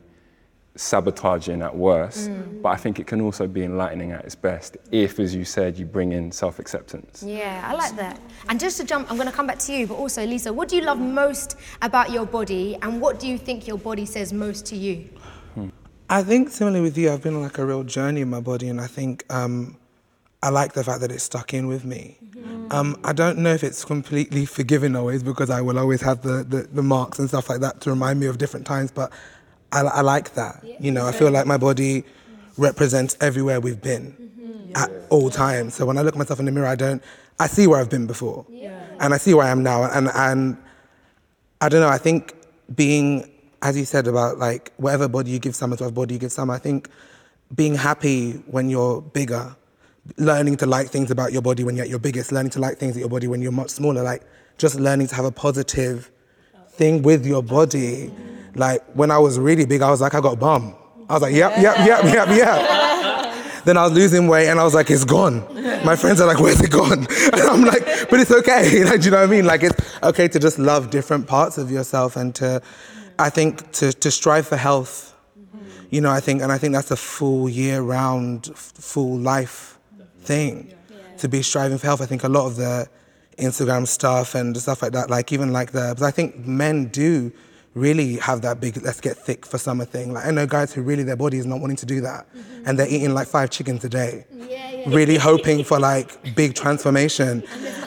sabotaging 0.80 1.60
at 1.60 1.76
worst, 1.76 2.30
but 2.62 2.70
I 2.70 2.76
think 2.76 2.98
it 2.98 3.06
can 3.06 3.20
also 3.20 3.46
be 3.46 3.64
enlightening 3.64 4.12
at 4.12 4.24
its 4.24 4.34
best 4.34 4.78
if, 4.90 5.20
as 5.20 5.34
you 5.34 5.44
said, 5.44 5.78
you 5.78 5.84
bring 5.84 6.12
in 6.12 6.32
self-acceptance. 6.32 7.22
Yeah, 7.22 7.62
I 7.66 7.74
like 7.74 7.94
that. 7.96 8.18
And 8.48 8.58
just 8.58 8.78
to 8.78 8.84
jump, 8.84 9.10
I'm 9.10 9.16
going 9.16 9.28
to 9.28 9.34
come 9.34 9.46
back 9.46 9.58
to 9.60 9.72
you, 9.72 9.86
but 9.86 9.96
also, 9.96 10.24
Lisa, 10.24 10.52
what 10.52 10.68
do 10.68 10.76
you 10.76 10.82
love 10.82 10.98
most 10.98 11.58
about 11.82 12.10
your 12.10 12.24
body, 12.24 12.76
and 12.80 13.00
what 13.00 13.20
do 13.20 13.28
you 13.28 13.36
think 13.36 13.66
your 13.66 13.78
body 13.78 14.06
says 14.06 14.32
most 14.32 14.64
to 14.66 14.76
you? 14.76 15.08
I 16.08 16.24
think 16.24 16.48
similarly 16.48 16.80
with 16.80 16.98
you, 16.98 17.12
I've 17.12 17.22
been 17.22 17.36
on 17.36 17.42
like 17.42 17.58
a 17.58 17.64
real 17.64 17.84
journey 17.84 18.22
in 18.22 18.30
my 18.30 18.40
body, 18.40 18.68
and 18.68 18.80
I 18.80 18.86
think 18.86 19.24
um, 19.30 19.76
I 20.42 20.48
like 20.48 20.72
the 20.72 20.82
fact 20.82 21.02
that 21.02 21.12
it's 21.12 21.24
stuck 21.24 21.52
in 21.54 21.68
with 21.68 21.84
me. 21.84 22.18
Um, 22.70 22.98
I 23.04 23.12
don't 23.12 23.38
know 23.38 23.52
if 23.52 23.62
it's 23.62 23.84
completely 23.84 24.46
forgiving 24.46 24.96
always 24.96 25.22
because 25.22 25.50
I 25.50 25.60
will 25.60 25.78
always 25.78 26.00
have 26.00 26.22
the, 26.22 26.42
the, 26.42 26.62
the 26.72 26.82
marks 26.82 27.18
and 27.18 27.28
stuff 27.28 27.50
like 27.50 27.60
that 27.60 27.80
to 27.82 27.90
remind 27.90 28.18
me 28.18 28.26
of 28.26 28.38
different 28.38 28.66
times, 28.66 28.90
but 28.90 29.12
I, 29.72 29.80
I 29.80 30.00
like 30.00 30.34
that. 30.34 30.64
You 30.78 30.90
know, 30.90 31.06
I 31.06 31.12
feel 31.12 31.30
like 31.30 31.46
my 31.46 31.56
body 31.56 32.04
represents 32.56 33.16
everywhere 33.20 33.60
we've 33.60 33.80
been 33.80 34.12
mm-hmm. 34.12 34.76
at 34.76 34.90
all 35.10 35.30
times. 35.30 35.74
So 35.74 35.86
when 35.86 35.98
I 35.98 36.02
look 36.02 36.16
myself 36.16 36.38
in 36.40 36.46
the 36.46 36.52
mirror, 36.52 36.66
I 36.66 36.74
don't, 36.74 37.02
I 37.38 37.46
see 37.46 37.66
where 37.66 37.80
I've 37.80 37.90
been 37.90 38.06
before. 38.06 38.44
And 39.00 39.14
I 39.14 39.16
see 39.16 39.32
where 39.34 39.46
I 39.46 39.50
am 39.50 39.62
now. 39.62 39.84
And, 39.84 40.08
and 40.14 40.56
I 41.60 41.68
don't 41.68 41.80
know, 41.80 41.88
I 41.88 41.98
think 41.98 42.34
being, 42.74 43.30
as 43.62 43.76
you 43.76 43.84
said 43.84 44.06
about 44.06 44.38
like 44.38 44.72
whatever 44.76 45.08
body 45.08 45.30
you 45.30 45.38
give 45.38 45.54
some, 45.54 45.70
whatever 45.70 45.90
body 45.90 46.14
you 46.14 46.20
give 46.20 46.32
some, 46.32 46.50
I 46.50 46.58
think 46.58 46.88
being 47.54 47.74
happy 47.74 48.32
when 48.46 48.68
you're 48.68 49.00
bigger, 49.00 49.56
learning 50.16 50.56
to 50.58 50.66
like 50.66 50.88
things 50.88 51.10
about 51.10 51.32
your 51.32 51.42
body 51.42 51.64
when 51.64 51.76
you're 51.76 51.84
at 51.84 51.90
your 51.90 51.98
biggest, 51.98 52.32
learning 52.32 52.50
to 52.50 52.60
like 52.60 52.78
things 52.78 52.96
at 52.96 53.00
your 53.00 53.08
body 53.08 53.26
when 53.26 53.40
you're 53.42 53.52
much 53.52 53.70
smaller, 53.70 54.02
like 54.02 54.22
just 54.58 54.78
learning 54.78 55.06
to 55.08 55.14
have 55.14 55.24
a 55.24 55.32
positive 55.32 56.10
oh. 56.54 56.58
thing 56.68 57.02
with 57.02 57.26
your 57.26 57.42
body. 57.42 58.12
Like 58.54 58.82
when 58.94 59.10
I 59.10 59.18
was 59.18 59.38
really 59.38 59.66
big, 59.66 59.82
I 59.82 59.90
was 59.90 60.00
like, 60.00 60.14
I 60.14 60.20
got 60.20 60.34
a 60.34 60.36
bum. 60.36 60.74
I 61.08 61.14
was 61.14 61.22
like, 61.22 61.34
yep, 61.34 61.52
yep, 61.58 61.78
yep, 61.86 62.04
yep, 62.04 62.28
yep. 62.28 63.36
Then 63.64 63.76
I 63.76 63.84
was 63.84 63.92
losing 63.92 64.26
weight 64.26 64.48
and 64.48 64.58
I 64.58 64.64
was 64.64 64.74
like, 64.74 64.90
it's 64.90 65.04
gone. 65.04 65.44
My 65.84 65.94
friends 65.94 66.20
are 66.20 66.26
like, 66.26 66.40
where's 66.40 66.60
it 66.60 66.70
gone? 66.70 67.06
And 67.32 67.42
I'm 67.42 67.62
like, 67.62 67.84
but 68.08 68.20
it's 68.20 68.30
okay. 68.30 68.84
Like, 68.90 69.00
do 69.00 69.06
you 69.06 69.10
know 69.10 69.18
what 69.18 69.28
I 69.28 69.30
mean? 69.30 69.44
Like, 69.44 69.62
it's 69.62 70.02
okay 70.02 70.28
to 70.28 70.38
just 70.38 70.58
love 70.58 70.90
different 70.90 71.26
parts 71.26 71.58
of 71.58 71.70
yourself 71.70 72.16
and 72.16 72.34
to, 72.36 72.62
I 73.18 73.28
think, 73.28 73.70
to, 73.72 73.92
to 73.92 74.10
strive 74.10 74.46
for 74.46 74.56
health. 74.56 75.14
Mm-hmm. 75.36 75.86
You 75.90 76.00
know, 76.00 76.10
I 76.10 76.20
think, 76.20 76.40
and 76.42 76.50
I 76.50 76.58
think 76.58 76.72
that's 76.72 76.90
a 76.90 76.96
full 76.96 77.48
year 77.48 77.82
round, 77.82 78.50
full 78.56 79.18
life 79.18 79.78
thing 80.22 80.72
to 81.18 81.28
be 81.28 81.42
striving 81.42 81.76
for 81.76 81.86
health. 81.86 82.00
I 82.00 82.06
think 82.06 82.24
a 82.24 82.28
lot 82.28 82.46
of 82.46 82.56
the 82.56 82.88
Instagram 83.36 83.86
stuff 83.86 84.34
and 84.34 84.56
stuff 84.56 84.82
like 84.82 84.92
that, 84.92 85.10
like 85.10 85.32
even 85.32 85.52
like 85.52 85.72
the, 85.72 85.94
but 85.98 86.06
I 86.06 86.10
think 86.10 86.38
men 86.46 86.86
do 86.86 87.32
really 87.74 88.16
have 88.16 88.42
that 88.42 88.60
big 88.60 88.82
let's 88.82 89.00
get 89.00 89.16
thick 89.16 89.46
for 89.46 89.58
summer 89.58 89.84
thing. 89.84 90.12
Like 90.12 90.26
I 90.26 90.30
know 90.30 90.46
guys 90.46 90.72
who 90.72 90.82
really 90.82 91.02
their 91.02 91.16
body 91.16 91.38
is 91.38 91.46
not 91.46 91.60
wanting 91.60 91.76
to 91.76 91.86
do 91.86 92.00
that, 92.00 92.26
mm-hmm. 92.34 92.64
and 92.66 92.78
they're 92.78 92.88
eating 92.88 93.14
like 93.14 93.28
five 93.28 93.50
chickens 93.50 93.84
a 93.84 93.88
day, 93.88 94.24
really 94.86 95.16
hoping 95.16 95.62
for 95.62 95.78
like 95.78 96.34
big 96.34 96.54
transformation, 96.54 97.44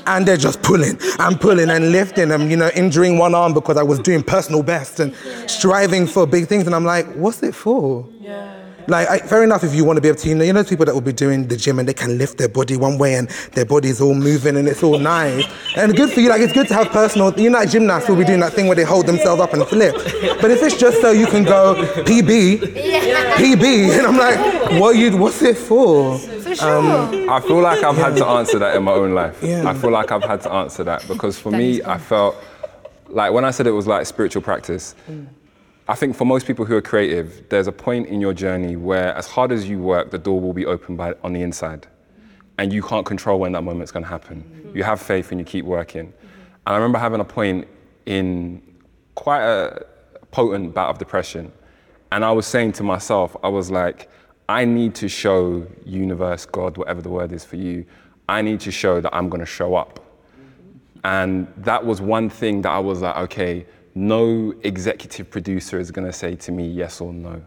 and 0.08 0.26
they're 0.26 0.38
just 0.38 0.62
pulling 0.62 0.98
and 1.20 1.40
pulling 1.40 1.70
and 1.70 1.92
lifting 1.92 2.32
and 2.32 2.50
you 2.50 2.58
know 2.58 2.70
injuring 2.76 3.18
one 3.18 3.36
arm 3.36 3.54
because 3.54 3.78
I 3.78 3.84
was 3.84 4.00
doing 4.00 4.24
personal 4.24 4.64
best 4.64 5.00
and 5.00 5.14
striving 5.48 6.08
for 6.08 6.26
big 6.26 6.48
things, 6.48 6.66
and 6.66 6.76
I'm 6.76 6.86
like, 6.86 7.08
what's 7.16 7.44
it 7.44 7.54
for? 7.54 8.08
Like, 8.88 9.10
I, 9.10 9.20
fair 9.20 9.44
enough 9.44 9.64
if 9.64 9.74
you 9.74 9.86
want 9.86 9.98
to 9.98 10.02
be 10.02 10.08
able 10.08 10.20
to, 10.20 10.30
you 10.30 10.36
know, 10.36 10.44
you 10.44 10.54
know, 10.54 10.62
those 10.62 10.70
people 10.70 10.86
that 10.86 10.94
will 10.94 11.02
be 11.02 11.14
doing 11.14 11.48
the 11.48 11.58
gym 11.58 11.80
and 11.80 11.88
they 11.88 11.94
can 11.94 12.18
lift 12.18 12.38
their 12.38 12.50
body 12.50 12.78
one 12.78 12.98
way 12.98 13.16
and 13.16 13.30
their 13.54 13.66
body's 13.66 14.02
all 14.02 14.14
moving 14.14 14.58
and 14.58 14.68
it's 14.68 14.84
all 14.84 15.00
nice. 15.00 15.46
And 15.76 15.96
good 15.96 16.12
for 16.12 16.20
you, 16.20 16.30
like, 16.30 16.42
it's 16.42 16.54
good 16.54 16.68
to 16.68 16.74
have 16.74 16.90
personal, 16.90 17.38
you 17.40 17.50
know, 17.50 17.60
like 17.60 17.70
gymnasts 17.70 18.10
will 18.10 18.16
be 18.16 18.26
doing 18.26 18.40
that 18.42 18.54
thing 18.54 18.68
where 18.68 18.76
they 18.76 18.84
hold 18.84 19.08
themselves 19.08 19.42
up 19.42 19.54
and 19.54 19.66
flip. 19.68 19.94
But 20.42 20.52
if 20.52 20.62
it's 20.62 20.78
just 20.78 21.02
so 21.02 21.12
you 21.12 21.28
can 21.28 21.44
go 21.44 21.76
PB, 22.04 22.60
PB, 23.36 23.98
and 23.98 24.08
I'm 24.08 24.18
like, 24.18 24.80
what 24.80 24.98
you, 24.98 25.16
what's 25.18 25.42
it 25.42 25.58
for? 25.58 26.18
For 26.20 26.50
um, 26.66 27.12
sure. 27.12 27.32
I 27.32 27.40
feel 27.42 27.62
like 27.62 27.84
I've 27.84 27.96
had 27.96 28.16
to 28.18 28.26
answer 28.26 28.60
that 28.60 28.76
in 28.76 28.84
my 28.84 28.92
own 28.92 29.14
life. 29.14 29.42
Yeah. 29.42 29.68
I 29.68 29.74
feel 29.74 29.92
like 29.92 30.12
I've 30.12 30.24
had 30.24 30.42
to 30.42 30.52
answer 30.52 30.84
that 30.84 31.08
because 31.08 31.40
for 31.40 31.52
me, 31.52 31.82
I 31.84 31.98
felt 31.98 32.36
like 33.08 33.32
when 33.32 33.46
I 33.46 33.52
said 33.52 33.68
it 33.68 33.72
was 33.72 33.88
like 33.88 34.06
spiritual 34.06 34.42
practice, 34.42 34.96
I 35.88 35.96
think 35.96 36.16
for 36.16 36.24
most 36.24 36.48
people 36.48 36.64
who 36.64 36.76
are 36.76 36.82
creative, 36.82 37.44
there's 37.50 37.68
a 37.68 37.72
point 37.72 38.08
in 38.08 38.22
your 38.22 38.34
journey 38.34 38.78
where, 38.78 39.14
as 39.16 39.28
hard 39.28 39.52
as 39.52 39.68
you 39.68 39.80
work, 39.80 40.12
the 40.12 40.18
door 40.18 40.40
will 40.40 40.54
be 40.54 40.66
opened 40.66 40.98
by, 40.98 41.14
on 41.24 41.34
the 41.34 41.42
inside. 41.42 41.88
And 42.58 42.72
you 42.72 42.82
can't 42.82 43.06
control 43.06 43.40
when 43.40 43.52
that 43.52 43.64
moment's 43.64 43.92
going 43.92 44.04
to 44.04 44.10
happen. 44.10 44.72
You 44.74 44.84
have 44.84 45.02
faith 45.02 45.32
and 45.32 45.40
you 45.40 45.46
keep 45.46 45.66
working. 45.66 46.06
And 46.06 46.14
I 46.66 46.76
remember 46.76 47.00
having 47.00 47.20
a 47.20 47.26
point 47.26 47.68
in 48.06 48.62
quite 49.16 49.42
a 49.42 49.86
potent 50.32 50.74
bout 50.74 50.90
of 50.90 51.00
depression. 51.00 51.52
And 52.14 52.24
I 52.24 52.32
was 52.32 52.46
saying 52.46 52.74
to 52.74 52.84
myself, 52.84 53.36
I 53.44 53.50
was 53.50 53.70
like, 53.70 54.10
I 54.48 54.64
need 54.64 54.96
to 54.96 55.10
show 55.10 55.68
universe, 55.86 56.46
God, 56.46 56.78
whatever 56.78 57.02
the 57.02 57.10
word 57.10 57.34
is 57.34 57.44
for 57.44 57.58
you, 57.58 57.86
I 58.30 58.42
need 58.42 58.62
to 58.62 58.72
show 58.72 59.02
that 59.02 59.14
I'm 59.14 59.28
going 59.28 59.42
to 59.42 59.46
show 59.46 59.76
up. 59.76 60.00
And 61.04 61.52
that 61.58 61.86
was 61.86 62.00
one 62.00 62.30
thing 62.30 62.62
that 62.62 62.70
I 62.70 62.80
was 62.80 63.02
like, 63.02 63.18
okay, 63.18 63.66
no 63.96 64.54
executive 64.64 65.30
producer 65.30 65.80
is 65.80 65.92
going 65.92 66.08
to 66.08 66.14
say 66.14 66.36
to 66.36 66.52
me 66.52 66.68
yes 66.68 67.02
or 67.02 67.14
no. 67.14 67.42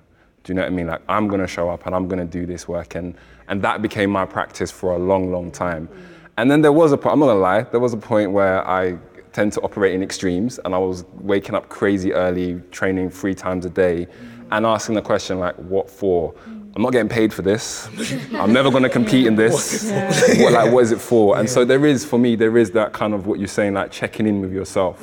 Do 0.45 0.53
you 0.53 0.55
know 0.55 0.63
what 0.63 0.69
I 0.69 0.75
mean? 0.75 0.87
Like, 0.87 1.03
I'm 1.09 1.27
going 1.27 1.41
to 1.41 1.47
show 1.47 1.69
up 1.69 1.87
and 1.87 1.95
I'm 1.95 2.07
going 2.07 2.21
to 2.21 2.25
do 2.25 2.47
this 2.47 2.69
work. 2.69 2.95
And, 2.95 3.17
and 3.49 3.61
that 3.63 3.83
became 3.83 4.11
my 4.11 4.25
practice 4.25 4.71
for 4.71 4.93
a 4.93 4.99
long, 4.99 5.33
long 5.33 5.51
time. 5.51 5.89
And 6.37 6.51
then 6.51 6.63
there 6.63 6.73
was 6.73 6.93
a 6.93 6.97
point, 6.97 7.15
I'm 7.15 7.21
not 7.21 7.27
going 7.27 7.37
to 7.37 7.43
lie, 7.43 7.63
there 7.63 7.81
was 7.81 7.95
a 7.95 7.99
point 7.99 8.31
where 8.31 8.67
I 8.67 8.97
tend 9.33 9.53
to 9.55 9.61
operate 9.63 9.95
in 9.95 10.03
extremes 10.03 10.59
and 10.65 10.75
I 10.75 10.79
was 10.79 11.05
waking 11.15 11.55
up 11.55 11.69
crazy 11.69 12.13
early, 12.13 12.61
training 12.71 13.11
three 13.11 13.35
times 13.35 13.67
a 13.67 13.71
day, 13.71 14.07
and 14.53 14.65
asking 14.65 14.95
the 14.95 15.03
question, 15.03 15.41
like, 15.41 15.57
what 15.57 15.91
for? 15.91 16.33
I'm 16.77 16.83
not 16.83 16.93
getting 16.93 17.09
paid 17.09 17.33
for 17.33 17.41
this. 17.41 17.89
I'm 18.35 18.53
never 18.53 18.71
going 18.71 18.83
to 18.83 18.91
compete 18.91 19.27
in 19.27 19.35
this. 19.35 19.91
what, 20.39 20.53
like, 20.53 20.71
what 20.71 20.81
is 20.85 20.93
it 20.93 21.01
for? 21.01 21.39
And 21.39 21.49
so 21.49 21.65
there 21.65 21.87
is, 21.87 22.05
for 22.05 22.19
me, 22.19 22.37
there 22.37 22.59
is 22.59 22.71
that 22.73 22.93
kind 22.93 23.15
of 23.15 23.27
what 23.27 23.39
you're 23.39 23.49
saying, 23.49 23.73
like 23.73 23.91
checking 23.91 24.27
in 24.27 24.43
with 24.43 24.53
yourself. 24.53 25.01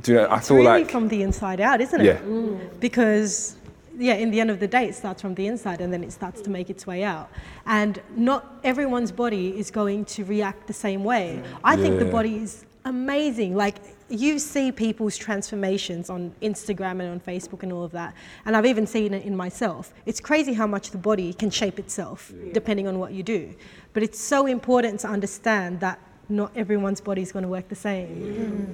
Do 0.00 0.12
you 0.12 0.14
know, 0.18 0.24
I 0.24 0.38
It's 0.38 0.48
feel 0.48 0.56
really 0.56 0.68
like, 0.68 0.90
from 0.90 1.08
the 1.08 1.22
inside 1.22 1.60
out, 1.60 1.82
isn't 1.82 2.00
it? 2.00 2.06
yeah. 2.06 2.18
Mm. 2.20 2.80
because 2.80 3.56
yeah 3.98 4.14
in 4.14 4.30
the 4.30 4.40
end 4.40 4.50
of 4.50 4.58
the 4.58 4.66
day 4.66 4.86
it 4.88 4.94
starts 4.94 5.20
from 5.20 5.34
the 5.34 5.46
inside 5.46 5.82
and 5.82 5.92
then 5.92 6.02
it 6.02 6.10
starts 6.10 6.40
to 6.40 6.48
make 6.48 6.70
its 6.70 6.86
way 6.86 7.04
out 7.04 7.28
and 7.66 8.00
not 8.16 8.58
everyone's 8.64 9.12
body 9.12 9.48
is 9.58 9.70
going 9.70 10.06
to 10.06 10.24
react 10.24 10.66
the 10.66 10.72
same 10.72 11.04
way 11.04 11.42
i 11.62 11.76
think 11.76 11.98
the 11.98 12.06
body 12.06 12.36
is 12.36 12.64
amazing. 12.84 13.56
Like 13.56 13.76
you 14.08 14.38
see 14.38 14.72
people's 14.72 15.16
transformations 15.16 16.10
on 16.10 16.34
instagram 16.42 17.00
and 17.00 17.02
on 17.02 17.20
facebook 17.20 17.62
and 17.62 17.72
all 17.72 17.84
of 17.84 17.92
that. 17.92 18.14
And 18.44 18.56
i've 18.56 18.66
even 18.66 18.86
seen 18.86 19.14
it 19.14 19.24
in 19.24 19.36
myself. 19.36 19.92
It's 20.06 20.20
crazy 20.20 20.52
how 20.52 20.66
much 20.66 20.90
the 20.90 20.98
body 20.98 21.32
can 21.32 21.50
shape 21.50 21.78
itself 21.78 22.32
depending 22.52 22.88
on 22.88 22.98
what 22.98 23.12
you 23.12 23.22
do. 23.22 23.54
But 23.92 24.02
it's 24.02 24.18
so 24.18 24.46
important 24.46 25.00
to 25.00 25.08
understand 25.08 25.80
that 25.80 26.00
not 26.28 26.52
everyone's 26.56 27.00
body 27.00 27.22
is 27.22 27.32
going 27.32 27.42
to 27.42 27.48
work 27.48 27.68
the 27.68 27.74
same. 27.74 28.72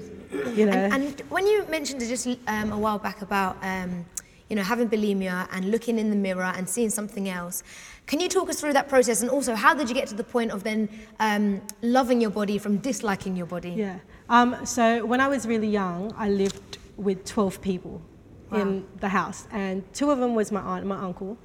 You 0.55 0.67
know? 0.67 0.73
And, 0.73 0.93
and 0.93 1.21
when 1.29 1.47
you 1.47 1.65
mentioned 1.71 2.03
it 2.03 2.09
just 2.09 2.27
um, 2.47 2.73
a 2.73 2.79
while 2.79 2.99
back 2.99 3.23
about 3.23 3.57
um, 3.63 4.05
you 4.49 4.57
know 4.57 4.63
having 4.63 4.89
bulimia 4.89 5.49
and 5.53 5.71
looking 5.71 5.99
in 5.99 6.11
the 6.11 6.17
mirror 6.17 6.53
and 6.57 6.69
seeing 6.69 6.91
something 6.91 7.29
else, 7.29 7.63
can 8.07 8.21
you 8.21 8.29
talk 8.29 8.49
us 8.49 8.61
through 8.61 8.73
that 8.75 8.89
process? 8.89 9.23
And 9.23 9.31
also, 9.31 9.55
how 9.55 9.75
did 9.75 9.89
you 9.89 9.95
get 9.95 10.07
to 10.09 10.15
the 10.15 10.25
point 10.25 10.53
of 10.53 10.63
then 10.63 10.89
um, 11.19 11.61
loving 11.83 12.21
your 12.21 12.31
body 12.31 12.59
from 12.59 12.79
disliking 12.79 13.37
your 13.37 13.47
body? 13.47 13.71
Yeah. 13.71 13.99
Um, 14.29 14.65
so 14.65 15.05
when 15.05 15.21
I 15.21 15.29
was 15.29 15.47
really 15.47 15.69
young, 15.69 16.15
I 16.17 16.29
lived 16.29 16.79
with 16.97 17.25
12 17.25 17.61
people 17.61 18.01
in 18.53 18.87
the 19.01 19.09
house, 19.09 19.47
and 19.51 19.83
two 19.93 20.11
of 20.11 20.19
them 20.19 20.35
was 20.35 20.53
my 20.53 20.61
aunt 20.61 20.81
and 20.81 20.89
my 20.89 20.99
uncle. 20.99 21.37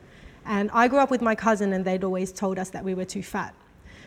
And 0.45 0.69
I 0.71 0.87
grew 0.87 0.99
up 0.99 1.11
with 1.11 1.21
my 1.21 1.35
cousin, 1.35 1.73
and 1.73 1.83
they'd 1.83 2.03
always 2.03 2.31
told 2.31 2.57
us 2.59 2.69
that 2.69 2.83
we 2.83 2.93
were 2.93 3.05
too 3.05 3.23
fat. 3.23 3.53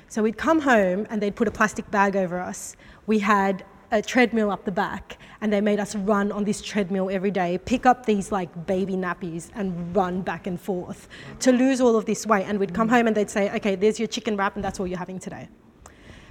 So 0.08 0.22
we'd 0.22 0.38
come 0.38 0.60
home, 0.60 1.06
and 1.10 1.20
they'd 1.20 1.34
put 1.34 1.48
a 1.48 1.50
plastic 1.50 1.90
bag 1.90 2.16
over 2.16 2.38
us. 2.38 2.76
We 3.06 3.18
had 3.18 3.64
a 3.90 4.00
treadmill 4.00 4.50
up 4.50 4.64
the 4.64 4.72
back, 4.72 5.18
and 5.44 5.52
they 5.52 5.60
made 5.60 5.78
us 5.78 5.94
run 5.94 6.32
on 6.32 6.42
this 6.42 6.62
treadmill 6.62 7.10
every 7.10 7.30
day, 7.30 7.58
pick 7.66 7.84
up 7.84 8.06
these 8.06 8.32
like 8.32 8.66
baby 8.66 8.94
nappies, 8.94 9.50
and 9.54 9.94
run 9.94 10.22
back 10.22 10.46
and 10.46 10.58
forth 10.58 11.06
to 11.40 11.52
lose 11.52 11.82
all 11.82 11.96
of 11.96 12.06
this 12.06 12.26
weight. 12.26 12.46
And 12.48 12.58
we'd 12.58 12.72
come 12.72 12.88
home, 12.88 13.06
and 13.06 13.14
they'd 13.14 13.28
say, 13.28 13.54
"Okay, 13.56 13.74
there's 13.74 13.98
your 14.00 14.08
chicken 14.08 14.38
wrap, 14.38 14.54
and 14.56 14.64
that's 14.64 14.80
all 14.80 14.86
you're 14.86 15.04
having 15.06 15.18
today." 15.18 15.46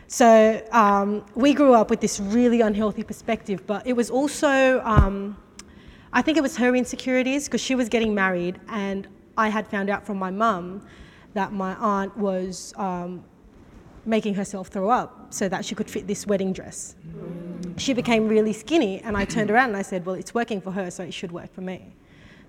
So 0.07 0.65
um, 0.71 1.23
we 1.35 1.53
grew 1.53 1.75
up 1.75 1.91
with 1.91 2.01
this 2.01 2.19
really 2.19 2.61
unhealthy 2.61 3.03
perspective, 3.03 3.67
but 3.67 3.85
it 3.85 3.93
was 3.93 4.09
also, 4.09 4.81
um, 4.83 5.37
I 6.11 6.23
think 6.23 6.39
it 6.39 6.41
was 6.41 6.57
her 6.57 6.75
insecurities 6.75 7.45
because 7.45 7.61
she 7.61 7.75
was 7.75 7.89
getting 7.89 8.15
married, 8.15 8.59
and 8.67 9.07
I 9.37 9.49
had 9.49 9.67
found 9.67 9.91
out 9.91 10.07
from 10.07 10.17
my 10.17 10.31
mum 10.31 10.81
that 11.35 11.53
my 11.53 11.75
aunt 11.75 12.17
was 12.17 12.73
um, 12.77 13.23
making 14.05 14.35
herself 14.35 14.67
throw 14.67 14.89
up 14.89 15.33
so 15.33 15.47
that 15.49 15.65
she 15.65 15.75
could 15.75 15.89
fit 15.89 16.07
this 16.07 16.27
wedding 16.27 16.53
dress. 16.53 16.95
She 17.77 17.93
became 17.93 18.27
really 18.27 18.53
skinny, 18.53 18.99
and 19.01 19.17
I 19.17 19.25
turned 19.25 19.49
around 19.49 19.69
and 19.69 19.77
I 19.77 19.81
said, 19.81 20.05
Well, 20.05 20.15
it's 20.15 20.33
working 20.33 20.61
for 20.61 20.71
her, 20.71 20.91
so 20.91 21.03
it 21.03 21.13
should 21.13 21.31
work 21.31 21.53
for 21.53 21.61
me. 21.61 21.93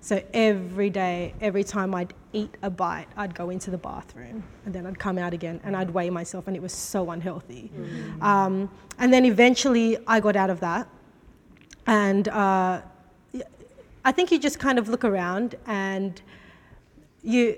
So 0.01 0.21
every 0.33 0.91
day, 0.91 1.33
every 1.41 1.63
time 1.63 1.95
I'd 1.95 2.13
eat 2.31 2.53
a 2.61 2.69
bite, 2.69 3.07
I'd 3.17 3.33
go 3.33 3.49
into 3.49 3.71
the 3.71 3.77
bathroom 3.77 4.43
and 4.63 4.75
then 4.75 4.85
I'd 4.85 4.99
come 4.99 5.17
out 5.17 5.33
again 5.33 5.59
and 5.63 5.75
I'd 5.75 5.89
weigh 5.89 6.11
myself, 6.11 6.47
and 6.47 6.55
it 6.55 6.61
was 6.61 6.73
so 6.73 7.09
unhealthy. 7.09 7.71
Um, 8.21 8.69
and 8.99 9.11
then 9.11 9.25
eventually 9.25 9.97
I 10.05 10.19
got 10.19 10.35
out 10.35 10.51
of 10.51 10.59
that. 10.59 10.87
And 11.87 12.27
uh, 12.27 12.81
I 14.03 14.11
think 14.11 14.31
you 14.31 14.37
just 14.37 14.59
kind 14.59 14.77
of 14.77 14.89
look 14.89 15.03
around 15.03 15.55
and 15.65 16.21
you, 17.23 17.57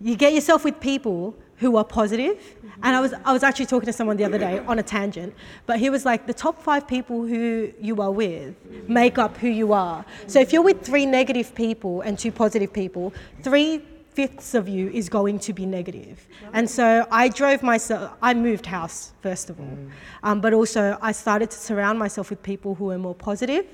you 0.00 0.14
get 0.14 0.32
yourself 0.34 0.64
with 0.64 0.78
people 0.78 1.36
who 1.58 1.76
are 1.76 1.84
positive. 1.84 2.56
And 2.82 2.94
I 2.94 3.00
was, 3.00 3.12
I 3.24 3.32
was 3.32 3.42
actually 3.42 3.66
talking 3.66 3.86
to 3.86 3.92
someone 3.92 4.16
the 4.16 4.24
other 4.24 4.38
day 4.38 4.60
on 4.60 4.78
a 4.78 4.82
tangent, 4.82 5.34
but 5.66 5.78
he 5.78 5.90
was 5.90 6.04
like, 6.04 6.26
the 6.26 6.34
top 6.34 6.62
five 6.62 6.86
people 6.86 7.26
who 7.26 7.72
you 7.80 8.00
are 8.00 8.12
with 8.12 8.54
make 8.88 9.18
up 9.18 9.36
who 9.36 9.48
you 9.48 9.72
are. 9.72 10.04
So 10.26 10.40
if 10.40 10.52
you're 10.52 10.62
with 10.62 10.82
three 10.82 11.04
negative 11.04 11.54
people 11.54 12.02
and 12.02 12.18
two 12.18 12.30
positive 12.30 12.72
people, 12.72 13.12
three 13.42 13.82
fifths 14.12 14.54
of 14.54 14.68
you 14.68 14.88
is 14.90 15.08
going 15.08 15.38
to 15.38 15.52
be 15.52 15.64
negative. 15.64 16.26
And 16.52 16.68
so 16.68 17.06
I 17.10 17.28
drove 17.28 17.62
myself, 17.62 18.12
I 18.22 18.34
moved 18.34 18.66
house, 18.66 19.12
first 19.22 19.50
of 19.50 19.60
all. 19.60 19.78
Um, 20.22 20.40
but 20.40 20.52
also, 20.52 20.98
I 21.00 21.12
started 21.12 21.50
to 21.50 21.58
surround 21.58 21.98
myself 21.98 22.30
with 22.30 22.42
people 22.42 22.74
who 22.74 22.90
are 22.90 22.98
more 22.98 23.14
positive. 23.14 23.66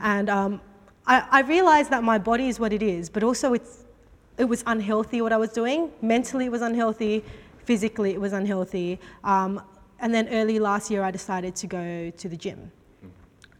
And 0.00 0.28
um, 0.28 0.60
I, 1.06 1.26
I 1.30 1.40
realized 1.42 1.90
that 1.90 2.02
my 2.02 2.18
body 2.18 2.48
is 2.48 2.60
what 2.60 2.72
it 2.72 2.82
is, 2.82 3.08
but 3.08 3.22
also 3.22 3.54
it's, 3.54 3.84
it 4.40 4.48
was 4.48 4.64
unhealthy 4.66 5.20
what 5.20 5.32
I 5.32 5.36
was 5.36 5.50
doing. 5.50 5.92
Mentally, 6.00 6.46
it 6.46 6.52
was 6.52 6.62
unhealthy. 6.62 7.22
Physically, 7.64 8.12
it 8.12 8.20
was 8.20 8.32
unhealthy. 8.32 8.98
Um, 9.22 9.62
and 10.00 10.14
then 10.14 10.28
early 10.28 10.58
last 10.58 10.90
year, 10.90 11.02
I 11.02 11.10
decided 11.10 11.54
to 11.56 11.66
go 11.66 12.10
to 12.10 12.28
the 12.28 12.36
gym. 12.36 12.72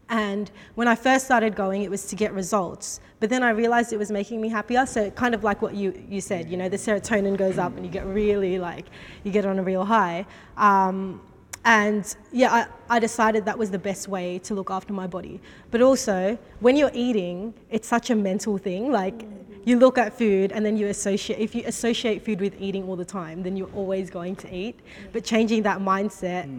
And 0.09 0.49
when 0.73 0.87
I 0.87 0.95
first 0.95 1.23
started 1.25 1.55
going, 1.55 1.83
it 1.83 1.91
was 1.91 2.05
to 2.07 2.15
get 2.15 2.33
results. 2.33 2.99
But 3.19 3.29
then 3.29 3.43
I 3.43 3.51
realized 3.51 3.93
it 3.93 3.99
was 3.99 4.11
making 4.11 4.41
me 4.41 4.49
happier. 4.49 4.87
So 4.87 5.11
kind 5.11 5.35
of 5.35 5.43
like 5.43 5.61
what 5.61 5.75
you, 5.75 5.93
you 6.09 6.19
said, 6.19 6.49
you 6.49 6.57
know, 6.57 6.67
the 6.67 6.77
serotonin 6.77 7.37
goes 7.37 7.59
up 7.59 7.77
and 7.77 7.85
you 7.85 7.91
get 7.91 8.05
really 8.07 8.57
like, 8.57 8.87
you 9.23 9.31
get 9.31 9.45
on 9.45 9.59
a 9.59 9.63
real 9.63 9.85
high. 9.85 10.25
Um, 10.57 11.21
and 11.63 12.15
yeah, 12.31 12.67
I, 12.89 12.95
I 12.95 12.99
decided 12.99 13.45
that 13.45 13.57
was 13.57 13.69
the 13.69 13.79
best 13.79 14.07
way 14.07 14.39
to 14.39 14.55
look 14.55 14.71
after 14.71 14.93
my 14.93 15.07
body. 15.07 15.39
But 15.69 15.81
also, 15.81 16.37
when 16.59 16.75
you're 16.75 16.91
eating, 16.93 17.53
it's 17.69 17.87
such 17.87 18.09
a 18.09 18.15
mental 18.15 18.57
thing. 18.57 18.91
Like, 18.91 19.25
you 19.63 19.77
look 19.77 19.99
at 19.99 20.17
food 20.17 20.51
and 20.51 20.65
then 20.65 20.75
you 20.75 20.87
associate, 20.87 21.39
if 21.39 21.53
you 21.53 21.63
associate 21.67 22.25
food 22.25 22.41
with 22.41 22.59
eating 22.59 22.87
all 22.89 22.95
the 22.95 23.05
time, 23.05 23.43
then 23.43 23.55
you're 23.55 23.69
always 23.75 24.09
going 24.09 24.35
to 24.37 24.55
eat. 24.55 24.79
But 25.13 25.23
changing 25.23 25.61
that 25.63 25.79
mindset 25.79 26.49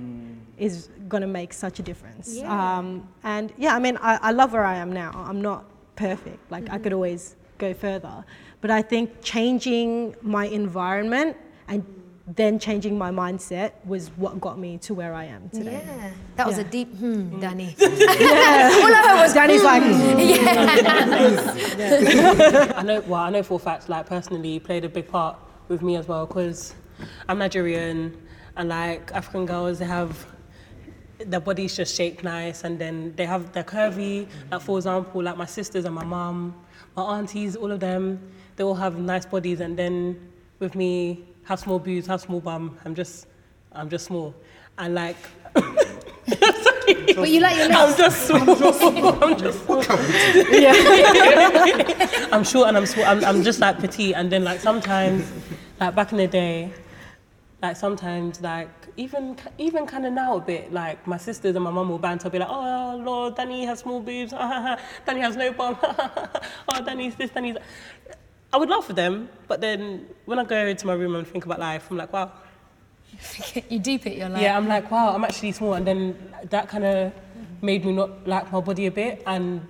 is 0.56 0.88
going 1.09 1.23
to 1.23 1.26
make 1.26 1.52
such 1.52 1.80
a 1.80 1.82
difference. 1.82 2.37
Yeah. 2.37 2.78
Um, 2.78 3.09
and 3.25 3.52
yeah, 3.59 3.75
I 3.75 3.80
mean, 3.80 3.99
I, 4.00 4.18
I 4.23 4.30
love 4.30 4.52
where 4.52 4.64
I 4.64 4.76
am 4.76 4.92
now. 4.92 5.11
I'm 5.14 5.42
not 5.42 5.64
perfect. 5.97 6.49
Like, 6.50 6.71
I 6.71 6.78
could 6.78 6.92
always 6.92 7.35
go 7.59 7.75
further. 7.75 8.25
But 8.61 8.71
I 8.71 8.82
think 8.82 9.21
changing 9.23 10.14
my 10.23 10.47
environment 10.47 11.37
and 11.66 11.85
then 12.26 12.59
changing 12.59 12.97
my 12.97 13.11
mindset 13.11 13.73
was 13.85 14.09
what 14.17 14.41
got 14.41 14.59
me 14.59 14.79
to 14.79 14.95
where 14.95 15.12
I 15.14 15.25
am 15.25 15.49
today. 15.49 15.83
Yeah, 15.85 16.11
that 16.37 16.47
was 16.47 16.59
a 16.59 16.64
deep 16.64 16.95
hmm, 16.97 17.14
mm. 17.14 17.41
Danny. 17.41 17.75
All 17.83 17.88
I 17.88 19.02
heard 19.09 19.21
was 19.23 19.35
Danny's 19.35 19.61
hmm. 19.61 19.67
like, 19.67 19.83
hmm. 19.83 19.99
I 22.79 22.83
know, 22.83 23.00
well, 23.00 23.21
I 23.23 23.31
know 23.31 23.43
for 23.43 23.55
a 23.55 23.59
fact, 23.59 23.88
like 23.88 24.07
personally, 24.07 24.61
played 24.61 24.85
a 24.85 24.88
big 24.88 25.09
part 25.09 25.37
with 25.69 25.83
me 25.83 25.97
as 25.97 26.07
well 26.07 26.26
because 26.26 26.75
I'm 27.29 27.38
Nigerian 27.38 28.17
and 28.57 28.69
like 28.69 29.11
African 29.12 29.47
girls, 29.47 29.81
they 29.81 29.87
have 29.87 30.26
their 31.19 31.41
bodies 31.41 31.76
just 31.76 31.95
shaped 31.95 32.25
nice 32.25 32.64
and 32.64 32.79
then 32.79 33.14
they 33.17 33.26
have 33.26 33.52
they're 33.52 33.64
curvy. 33.64 34.29
Like 34.50 34.61
for 34.62 34.79
example, 34.79 35.23
like 35.23 35.37
my 35.37 35.47
sisters 35.47 35.85
and 35.85 35.95
my 35.95 36.05
mum, 36.05 36.55
my 36.97 37.02
aunties, 37.02 37.57
all 37.57 37.73
of 37.73 37.81
them, 37.81 38.21
they 38.57 38.64
all 38.64 38.75
have 38.75 38.99
nice 38.99 39.26
bodies 39.26 39.61
and 39.61 39.76
then 39.76 40.33
with 40.59 40.75
me, 40.75 41.25
have 41.52 41.61
small 41.61 41.78
boobs, 41.78 42.06
have 42.06 42.21
small 42.21 42.40
bum. 42.40 42.78
I'm 42.85 42.94
just, 42.94 43.26
I'm 43.73 43.90
just 43.90 44.06
small, 44.06 44.35
and 44.78 44.94
like. 44.94 45.16
But 47.14 47.30
you 47.30 47.40
like 47.40 47.56
your 47.56 47.66
I'm 47.66 47.71
nails. 47.73 47.97
just 47.97 48.26
small. 48.26 49.23
I'm 49.23 49.38
just 49.38 49.64
small. 49.64 49.82
yeah. 50.50 52.28
I'm 52.32 52.42
short 52.42 52.68
and 52.68 52.76
I'm 52.76 52.87
small. 52.87 53.04
I'm, 53.06 53.25
I'm 53.25 53.42
just 53.42 53.61
like 53.61 53.78
petite. 53.78 54.14
And 54.16 54.32
then 54.32 54.42
like 54.44 54.61
sometimes, 54.61 55.30
like 55.78 55.94
back 55.94 56.11
in 56.12 56.18
the 56.18 56.26
day, 56.26 56.71
like 57.62 57.76
sometimes 57.76 58.40
like 58.40 58.71
even 58.97 59.37
even 59.59 59.87
kind 59.87 60.06
of 60.06 60.12
now 60.12 60.37
a 60.38 60.40
bit 60.40 60.73
like 60.73 61.06
my 61.06 61.18
sisters 61.18 61.54
and 61.54 61.64
my 61.64 61.71
mum 61.71 61.90
will 61.90 61.99
banter, 61.99 62.30
be 62.30 62.38
like, 62.38 62.49
oh 62.50 63.00
Lord, 63.04 63.37
Danny 63.37 63.64
has 63.66 63.80
small 63.80 64.00
boobs. 64.00 64.32
Danny 64.32 65.21
has 65.21 65.37
no 65.37 65.52
bum. 65.52 65.76
oh, 65.82 66.85
Danny's 66.85 67.14
this, 67.14 67.30
Danny's. 67.30 67.54
that." 67.54 68.22
I 68.52 68.59
would 68.59 68.68
laugh 68.68 68.90
at 68.90 68.97
them, 68.97 69.28
but 69.49 69.61
then 69.61 70.06
when 70.26 70.38
I 70.38 70.44
go 70.44 70.56
into 70.66 70.87
my 70.87 70.94
room 70.94 71.14
and 71.16 71.26
think 71.26 71.44
about 71.47 71.59
life, 71.59 71.90
I'm 71.90 71.97
like, 71.97 72.12
wow. 72.12 72.32
you 73.68 73.78
deep 73.78 74.06
it, 74.06 74.18
you're 74.18 74.28
like. 74.28 74.42
Yeah, 74.42 74.56
I'm 74.56 74.68
like, 74.68 74.90
wow, 74.90 75.14
I'm 75.14 75.25
actually 75.25 75.52
small, 75.52 75.75
and 75.75 75.87
then 75.87 76.32
that 76.50 76.68
kind 76.68 76.85
of 76.85 77.12
made 77.62 77.85
me 77.85 77.92
not 77.92 78.26
like 78.26 78.52
my 78.52 78.61
body 78.61 78.87
a 78.87 78.90
bit, 78.90 79.23
and 79.26 79.66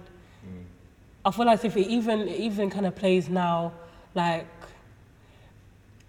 I 1.25 1.31
feel 1.31 1.47
like 1.47 1.65
if 1.65 1.77
it 1.77 1.87
even 1.87 2.21
it 2.29 2.41
even 2.41 2.71
kind 2.71 2.87
of 2.87 2.97
plays 2.97 3.29
now, 3.29 3.73
like 4.15 4.47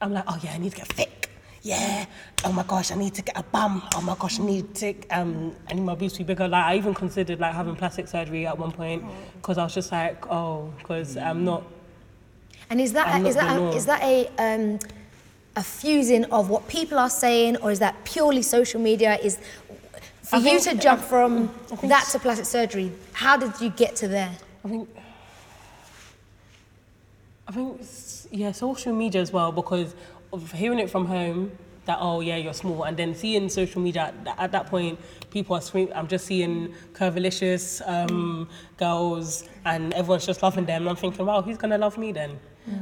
I'm 0.01 0.11
like, 0.11 0.23
oh 0.27 0.39
yeah, 0.43 0.53
I 0.53 0.57
need 0.57 0.71
to 0.71 0.77
get 0.77 0.87
thick. 0.87 1.29
Yeah. 1.61 2.05
Oh 2.43 2.51
my 2.51 2.63
gosh, 2.63 2.91
I 2.91 2.95
need 2.95 3.13
to 3.13 3.21
get 3.21 3.37
a 3.37 3.43
bum. 3.43 3.83
Oh 3.95 4.01
my 4.01 4.15
gosh, 4.17 4.39
I 4.39 4.43
need 4.43 4.73
to 4.75 4.95
um, 5.11 5.55
I 5.69 5.73
need 5.75 5.83
my 5.83 5.95
boobs 5.95 6.13
to 6.13 6.19
be 6.19 6.23
bigger. 6.25 6.47
Like 6.47 6.65
I 6.65 6.75
even 6.77 6.93
considered 6.95 7.39
like 7.39 7.53
having 7.53 7.75
plastic 7.75 8.07
surgery 8.07 8.47
at 8.47 8.57
one 8.57 8.71
point 8.71 9.03
because 9.35 9.57
I 9.59 9.63
was 9.63 9.73
just 9.73 9.91
like, 9.91 10.27
oh, 10.31 10.73
because 10.79 11.15
I'm 11.15 11.45
not. 11.45 11.63
And 12.69 12.79
is 12.81 12.93
that 12.93 13.07
I'm 13.07 13.25
is 13.25 13.35
that 13.35 13.57
a, 13.59 13.69
is 13.75 13.85
that 13.85 14.01
a 14.03 14.27
um, 14.37 14.79
a 15.55 15.63
fusing 15.63 16.25
of 16.25 16.49
what 16.49 16.67
people 16.67 16.97
are 16.97 17.09
saying, 17.09 17.57
or 17.57 17.71
is 17.71 17.79
that 17.79 18.03
purely 18.05 18.41
social 18.41 18.81
media? 18.81 19.17
Is 19.21 19.37
for 20.23 20.37
I 20.37 20.39
you 20.39 20.59
think- 20.59 20.77
to 20.77 20.83
jump 20.83 21.01
from 21.01 21.51
I 21.81 21.87
that 21.87 22.07
to 22.11 22.19
plastic 22.19 22.45
surgery? 22.45 22.91
How 23.13 23.37
did 23.37 23.59
you 23.61 23.69
get 23.69 23.95
to 23.97 24.07
there? 24.07 24.31
I 24.65 24.69
think. 24.69 24.89
I 27.47 27.51
think 27.51 27.81
yeah, 28.31 28.51
social 28.51 28.93
media 28.93 29.21
as 29.21 29.31
well 29.31 29.51
because 29.51 29.93
of 30.31 30.51
hearing 30.53 30.79
it 30.79 30.89
from 30.89 31.05
home 31.05 31.51
that 31.85 31.97
oh 31.99 32.21
yeah 32.21 32.37
you're 32.37 32.53
small 32.53 32.83
and 32.83 32.95
then 32.95 33.13
seeing 33.13 33.49
social 33.49 33.81
media 33.81 34.03
at, 34.03 34.23
that- 34.23 34.39
at 34.39 34.51
that 34.53 34.65
point 34.67 34.97
people 35.29 35.53
are 35.55 35.61
scream 35.61 35.89
I'm 35.93 36.07
just 36.07 36.25
seeing 36.25 36.73
curvilicious 36.93 37.81
um, 37.85 38.47
girls 38.77 39.43
and 39.65 39.93
everyone's 39.93 40.25
just 40.25 40.41
loving 40.41 40.65
them 40.65 40.83
and 40.83 40.89
I'm 40.89 40.95
thinking 40.95 41.25
wow 41.25 41.41
who's 41.41 41.57
gonna 41.57 41.77
love 41.77 41.97
me 41.97 42.13
then 42.13 42.39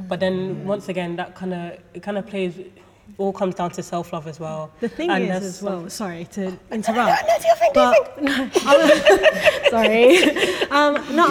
but 0.08 0.20
then 0.20 0.64
once 0.66 0.88
again 0.88 1.16
that 1.16 1.34
kind 1.34 1.52
of 1.54 1.78
it 1.94 2.02
kind 2.02 2.16
of 2.18 2.26
plays 2.26 2.54
all 3.18 3.32
comes 3.32 3.54
down 3.54 3.70
to 3.70 3.82
self 3.82 4.12
love 4.12 4.26
as 4.26 4.38
well 4.40 4.70
The 4.80 4.88
thing 4.88 5.10
And 5.10 5.24
is, 5.24 5.42
as 5.42 5.62
well, 5.62 5.90
sorry 5.90 6.24
to 6.36 6.42
interrupt. 6.70 7.10
No, 7.28 7.36
do 7.42 7.46
your 7.46 7.56
thing, 7.56 7.70
do 7.74 7.80
your 7.80 7.94
but, 7.94 8.22
no, 8.22 8.50
sorry. 9.70 10.06
Um, 10.70 10.94
no, 11.16 11.26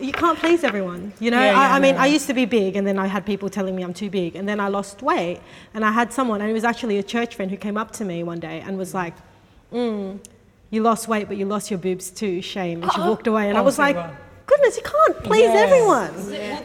you 0.00 0.12
can't 0.12 0.38
please 0.38 0.64
everyone. 0.64 1.12
You 1.20 1.30
know, 1.30 1.40
Yeah, 1.40 1.50
I, 1.58 1.64
yeah, 1.68 1.74
I 1.74 1.78
mean, 1.78 1.94
no. 1.94 2.00
I 2.00 2.06
used 2.06 2.26
to 2.28 2.34
be 2.34 2.46
big, 2.46 2.74
and 2.76 2.86
then 2.86 2.98
I 2.98 3.06
had 3.06 3.24
people 3.26 3.48
telling 3.48 3.76
me 3.76 3.82
I'm 3.82 3.94
too 3.94 4.10
big, 4.10 4.34
and 4.34 4.48
then 4.48 4.58
I 4.60 4.68
lost 4.68 5.02
weight, 5.02 5.40
and 5.74 5.84
I 5.84 5.92
had 5.92 6.12
someone, 6.12 6.40
and 6.40 6.50
it 6.50 6.54
was 6.54 6.64
actually 6.64 6.98
a 6.98 7.02
church 7.02 7.34
friend 7.36 7.50
who 7.50 7.56
came 7.56 7.76
up 7.76 7.90
to 7.92 8.04
me 8.04 8.22
one 8.22 8.40
day 8.40 8.60
and 8.66 8.76
was 8.78 8.94
like, 8.94 9.14
mm, 9.72 10.18
"You 10.70 10.82
lost 10.82 11.06
weight, 11.06 11.28
but 11.28 11.36
you 11.36 11.46
lost 11.46 11.70
your 11.70 11.78
boobs 11.78 12.10
too. 12.10 12.40
Shame." 12.42 12.82
And 12.82 12.90
she 12.92 13.00
walked 13.10 13.26
away, 13.26 13.48
and 13.48 13.56
I 13.58 13.60
Oh, 13.60 13.64
was 13.64 13.78
like, 13.78 13.96
wow. 13.96 14.16
"Goodness, 14.50 14.74
you 14.78 14.84
can't 14.94 15.16
please 15.28 15.50
Yeah. 15.54 15.66
everyone." 15.66 16.14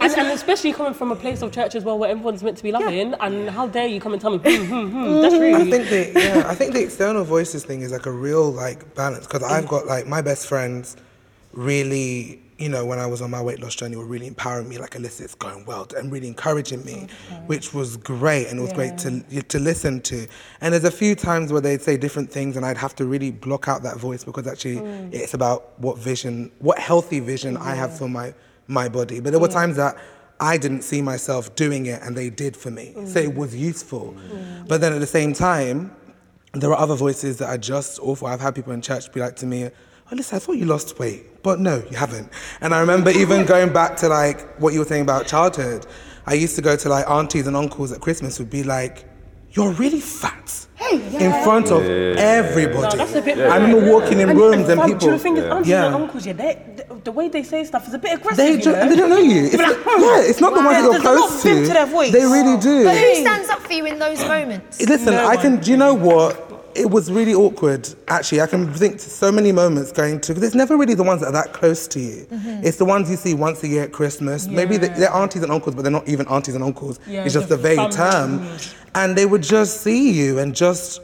And, 0.02 0.12
and 0.22 0.28
especially 0.40 0.72
coming 0.80 0.94
from 1.00 1.10
a 1.12 1.16
place 1.24 1.40
of 1.44 1.52
church 1.58 1.74
as 1.80 1.84
well, 1.88 1.98
where 2.00 2.10
everyone's 2.10 2.44
meant 2.46 2.58
to 2.62 2.64
be 2.64 2.72
loving, 2.80 3.14
and 3.26 3.50
how 3.58 3.66
dare 3.68 3.88
you 3.94 4.00
come 4.06 4.14
and 4.14 4.22
tell 4.24 4.32
me, 4.32 4.40
hmm, 4.40 4.66
hmm, 4.72 4.88
hmm, 4.96 5.22
that's 5.22 5.36
rude. 5.44 5.56
I 5.56 5.66
think 5.74 5.84
the 5.94 6.02
yeah, 6.26 6.52
I 6.54 6.56
think 6.60 6.74
the 6.74 6.84
external 6.88 7.24
voices 7.24 7.62
thing 7.70 7.80
is 7.86 7.92
like 7.98 8.06
a 8.14 8.16
real 8.28 8.52
like 8.52 8.80
balance 8.96 9.26
because 9.28 9.44
I've 9.44 9.68
got 9.68 9.84
like 9.94 10.06
my 10.16 10.22
best 10.30 10.48
friends 10.48 10.98
really 11.54 12.42
you 12.58 12.70
know 12.70 12.86
when 12.86 13.00
I 13.00 13.06
was 13.06 13.22
on 13.22 13.32
my 13.32 13.42
weight 13.42 13.62
loss 13.62 13.76
journey 13.76 13.96
were 13.96 14.06
really 14.06 14.28
empowering 14.28 14.70
me 14.70 14.78
like 14.78 14.92
Olisa 14.92 15.22
it's 15.22 15.36
going 15.36 15.66
well 15.66 15.88
and 15.98 16.12
really 16.12 16.28
encouraging 16.28 16.86
me 16.86 17.08
which 17.48 17.74
was 17.74 17.98
great 17.98 18.48
and 18.48 18.60
it 18.60 18.62
was 18.62 18.74
great 18.74 18.98
to 19.00 19.22
to 19.44 19.60
listen 19.60 20.02
to. 20.02 20.28
And 20.62 20.74
there's 20.74 20.86
a 20.86 20.92
few 20.92 21.16
times 21.16 21.52
where 21.52 21.62
they'd 21.62 21.82
say 21.82 21.98
different 21.98 22.32
things 22.32 22.56
and 22.56 22.66
I'd 22.66 22.78
have 22.78 22.96
to 22.96 23.06
really 23.06 23.32
block 23.32 23.68
out 23.68 23.84
that 23.84 23.98
voice 23.98 24.24
because 24.24 24.48
actually 24.48 24.78
mm. 24.78 25.14
it's 25.14 25.34
about 25.34 25.80
what 25.80 25.98
vision 25.98 26.52
what 26.60 26.80
healthy 26.80 27.20
vision 27.20 27.58
I 27.58 27.76
have 27.76 27.98
for 27.98 28.08
my 28.08 28.34
my 28.68 28.90
body. 28.90 29.20
But 29.20 29.32
there 29.32 29.40
were 29.40 29.48
times 29.48 29.76
that 29.76 29.98
I 30.40 30.58
didn't 30.58 30.82
see 30.82 31.02
myself 31.02 31.56
doing 31.56 31.86
it 31.86 32.02
and 32.02 32.16
they 32.16 32.30
did 32.30 32.58
for 32.58 32.72
me. 32.72 32.94
So 33.06 33.20
it 33.20 33.32
mm. 33.32 33.36
was 33.36 33.56
useful. 33.56 34.16
Mm. 34.18 34.68
But 34.68 34.82
then 34.82 34.94
at 34.94 35.00
the 35.00 35.08
same 35.08 35.34
time 35.34 35.96
there 36.54 36.70
are 36.72 36.80
other 36.80 36.96
voices 36.96 37.38
that 37.38 37.50
are 37.50 37.58
just 37.58 38.00
awful. 38.00 38.28
I've 38.28 38.40
had 38.40 38.56
people 38.56 38.72
in 38.72 38.82
church 38.82 39.12
be 39.12 39.20
like 39.20 39.36
to 39.38 39.46
me, 39.46 39.70
oh, 40.12 40.16
listen, 40.16 40.36
I 40.36 40.40
thought 40.40 40.58
you 40.58 40.66
lost 40.66 40.98
weight. 41.00 41.44
But 41.44 41.60
no, 41.60 41.84
you 41.92 41.98
haven't. 41.98 42.30
And 42.62 42.74
I 42.74 42.80
remember 42.80 43.12
even 43.12 43.46
going 43.54 43.72
back 43.72 43.98
to 43.98 44.10
like 44.10 44.58
what 44.60 44.74
you 44.74 44.80
were 44.80 44.86
saying 44.86 45.04
about 45.04 45.28
childhood. 45.28 45.86
I 46.26 46.34
used 46.34 46.56
to 46.56 46.62
go 46.62 46.76
to 46.76 46.90
like 46.90 47.08
aunties 47.08 47.46
and 47.46 47.56
uncles 47.56 47.92
at 47.92 48.02
Christmas 48.02 48.40
would 48.40 48.50
be 48.50 48.64
like, 48.64 49.06
you're 49.52 49.72
really 49.72 50.02
fat. 50.02 50.68
Hey, 50.76 50.96
In 51.26 51.32
front 51.44 51.72
of 51.72 51.82
everybody. 51.84 52.98
that's 52.98 53.16
a 53.16 53.22
bit- 53.22 53.40
I 53.40 53.56
remember 53.56 53.90
walking 53.90 54.20
in 54.20 54.36
rooms 54.36 54.68
and 54.68 54.80
fam, 54.80 54.88
people. 54.90 55.00
Do 55.00 55.06
you 55.06 55.12
know 55.12 55.18
the 55.18 55.24
thing 55.24 55.38
is, 55.38 55.46
aunties 55.46 55.68
Yeah. 55.70 55.86
and 55.86 55.96
uncles, 55.96 56.26
yeah, 56.26 56.34
they, 56.34 56.62
the, 56.76 56.96
the 57.06 57.12
way 57.14 57.30
they 57.30 57.44
say 57.44 57.64
stuff 57.64 57.88
is 57.88 57.94
a 57.94 57.98
bit 57.98 58.16
aggressive. 58.16 58.38
They, 58.38 58.52
you 58.52 58.66
know? 58.66 58.76
and 58.76 58.92
they 58.92 58.96
don't 58.98 59.10
know 59.10 59.18
you. 59.20 59.46
It's 59.46 59.56
like, 59.56 59.86
like, 59.86 60.00
yeah, 60.00 60.22
it's 60.22 60.42
not 60.42 60.54
the 60.54 60.60
hmm. 60.60 60.66
ones 60.66 60.78
that 60.78 60.84
you're 60.84 61.00
There's 61.00 61.04
close 61.04 61.44
to. 61.44 61.68
to 61.68 61.74
their 61.74 61.86
voice. 61.86 62.12
They 62.12 62.26
really 62.26 62.58
oh. 62.58 62.62
do. 62.62 62.84
But 62.84 62.98
who 62.98 63.16
stands 63.16 63.50
up 63.50 63.62
for 63.62 63.72
you 63.72 63.86
in 63.86 63.98
those 63.98 64.20
moments? 64.28 64.82
Listen, 64.82 65.14
No 65.14 65.26
I 65.26 65.38
can. 65.38 65.62
Do 65.62 65.72
you 65.72 65.78
know 65.78 65.94
what? 65.94 66.45
It 66.76 66.90
was 66.90 67.12
really 67.12 67.34
awkward. 67.34 67.88
Actually, 68.10 68.42
I 68.42 68.48
can 68.48 68.72
think 68.74 68.94
to 69.00 69.10
so 69.10 69.32
many 69.32 69.52
moments 69.52 69.92
going 69.92 70.20
to 70.22 70.34
because 70.34 70.44
it's 70.44 70.56
never 70.56 70.76
really 70.76 70.94
the 70.94 71.04
ones 71.04 71.22
that 71.22 71.28
are 71.28 71.32
that 71.32 71.54
close 71.54 71.88
to 71.88 72.00
you. 72.00 72.28
Mm-hmm. 72.30 72.66
It's 72.66 72.78
the 72.78 72.86
ones 72.86 73.10
you 73.10 73.16
see 73.16 73.34
once 73.34 73.64
a 73.64 73.68
year 73.68 73.84
at 73.84 73.94
Christmas. 73.94 74.48
Maybe 74.48 74.78
they, 74.78 74.90
they're 74.90 75.14
aunties 75.14 75.44
and 75.44 75.52
uncles, 75.52 75.76
but 75.76 75.84
they're 75.84 75.92
not 75.92 76.08
even 76.08 76.28
aunties 76.28 76.54
and 76.56 76.64
uncles. 76.64 77.00
Yeah, 77.08 77.24
it's 77.24 77.34
just 77.34 77.50
a 77.50 77.58
vague 77.58 77.92
term, 77.92 78.46
and 78.94 79.16
they 79.16 79.26
would 79.26 79.44
just 79.44 79.82
see 79.82 80.12
you 80.12 80.40
and 80.40 80.54
just. 80.56 81.02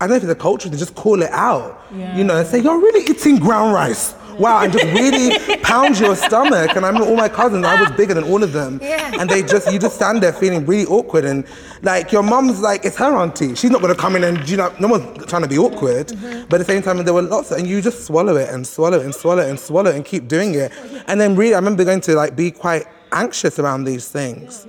I 0.00 0.06
don't 0.06 0.10
know 0.10 0.16
if 0.18 0.22
it's 0.22 0.30
a 0.32 0.36
culture, 0.36 0.68
they 0.68 0.76
just 0.76 0.94
call 0.94 1.22
it 1.22 1.30
out, 1.32 1.82
Yeah. 1.92 2.16
you 2.16 2.22
know, 2.22 2.36
and 2.36 2.46
say, 2.46 2.60
You're 2.60 2.78
really 2.78 3.10
eating 3.10 3.36
ground 3.40 3.74
rice 3.74 4.14
wow, 4.38 4.62
and 4.62 4.72
just 4.72 4.84
really 4.86 5.56
pound 5.58 5.98
your 5.98 6.16
stomach. 6.16 6.76
And 6.76 6.84
I 6.84 6.88
remember 6.88 7.08
all 7.08 7.16
my 7.16 7.28
cousins, 7.28 7.64
I 7.64 7.80
was 7.80 7.90
bigger 7.92 8.14
than 8.14 8.24
all 8.24 8.42
of 8.42 8.52
them. 8.52 8.78
Yeah. 8.82 9.12
And 9.18 9.28
they 9.28 9.42
just, 9.42 9.70
you 9.72 9.78
just 9.78 9.96
stand 9.96 10.22
there 10.22 10.32
feeling 10.32 10.66
really 10.66 10.86
awkward. 10.86 11.24
And 11.24 11.44
like 11.82 12.12
your 12.12 12.22
mum's 12.22 12.60
like, 12.60 12.84
it's 12.84 12.96
her 12.96 13.14
auntie. 13.16 13.54
She's 13.54 13.70
not 13.70 13.80
gonna 13.80 13.94
come 13.94 14.16
in 14.16 14.24
and, 14.24 14.48
you 14.48 14.56
know, 14.56 14.74
no 14.80 14.88
one's 14.88 15.26
trying 15.26 15.42
to 15.42 15.48
be 15.48 15.58
awkward. 15.58 16.08
Mm-hmm. 16.08 16.48
But 16.48 16.60
at 16.60 16.66
the 16.66 16.72
same 16.72 16.82
time, 16.82 17.02
there 17.04 17.14
were 17.14 17.22
lots, 17.22 17.50
of, 17.50 17.58
and 17.58 17.66
you 17.66 17.80
just 17.80 18.04
swallow 18.06 18.36
it 18.36 18.48
and 18.50 18.66
swallow 18.66 18.98
it 18.98 19.04
and 19.04 19.14
swallow 19.14 19.42
it 19.42 19.48
and 19.50 19.58
swallow 19.58 19.90
it 19.90 19.96
and 19.96 20.04
keep 20.04 20.28
doing 20.28 20.54
it. 20.54 20.72
And 21.06 21.20
then 21.20 21.36
really, 21.36 21.54
I 21.54 21.58
remember 21.58 21.84
going 21.84 22.00
to 22.02 22.14
like 22.14 22.36
be 22.36 22.50
quite 22.50 22.86
anxious 23.12 23.58
around 23.58 23.84
these 23.84 24.08
things 24.08 24.66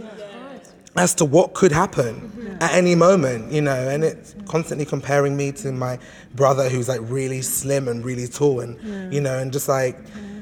as 0.95 1.13
to 1.15 1.25
what 1.25 1.53
could 1.53 1.71
happen 1.71 2.38
at 2.61 2.73
any 2.73 2.95
moment, 2.95 3.51
you 3.51 3.61
know, 3.61 3.75
and 3.89 4.03
it's 4.03 4.35
constantly 4.47 4.85
comparing 4.85 5.35
me 5.37 5.51
to 5.53 5.71
my 5.71 5.99
brother 6.35 6.69
who's 6.69 6.87
like 6.89 7.01
really 7.03 7.41
slim 7.41 7.87
and 7.87 8.03
really 8.03 8.27
tall 8.27 8.59
and 8.61 9.13
you 9.13 9.21
know, 9.21 9.37
and 9.39 9.51
just 9.51 9.67
like 9.67 9.97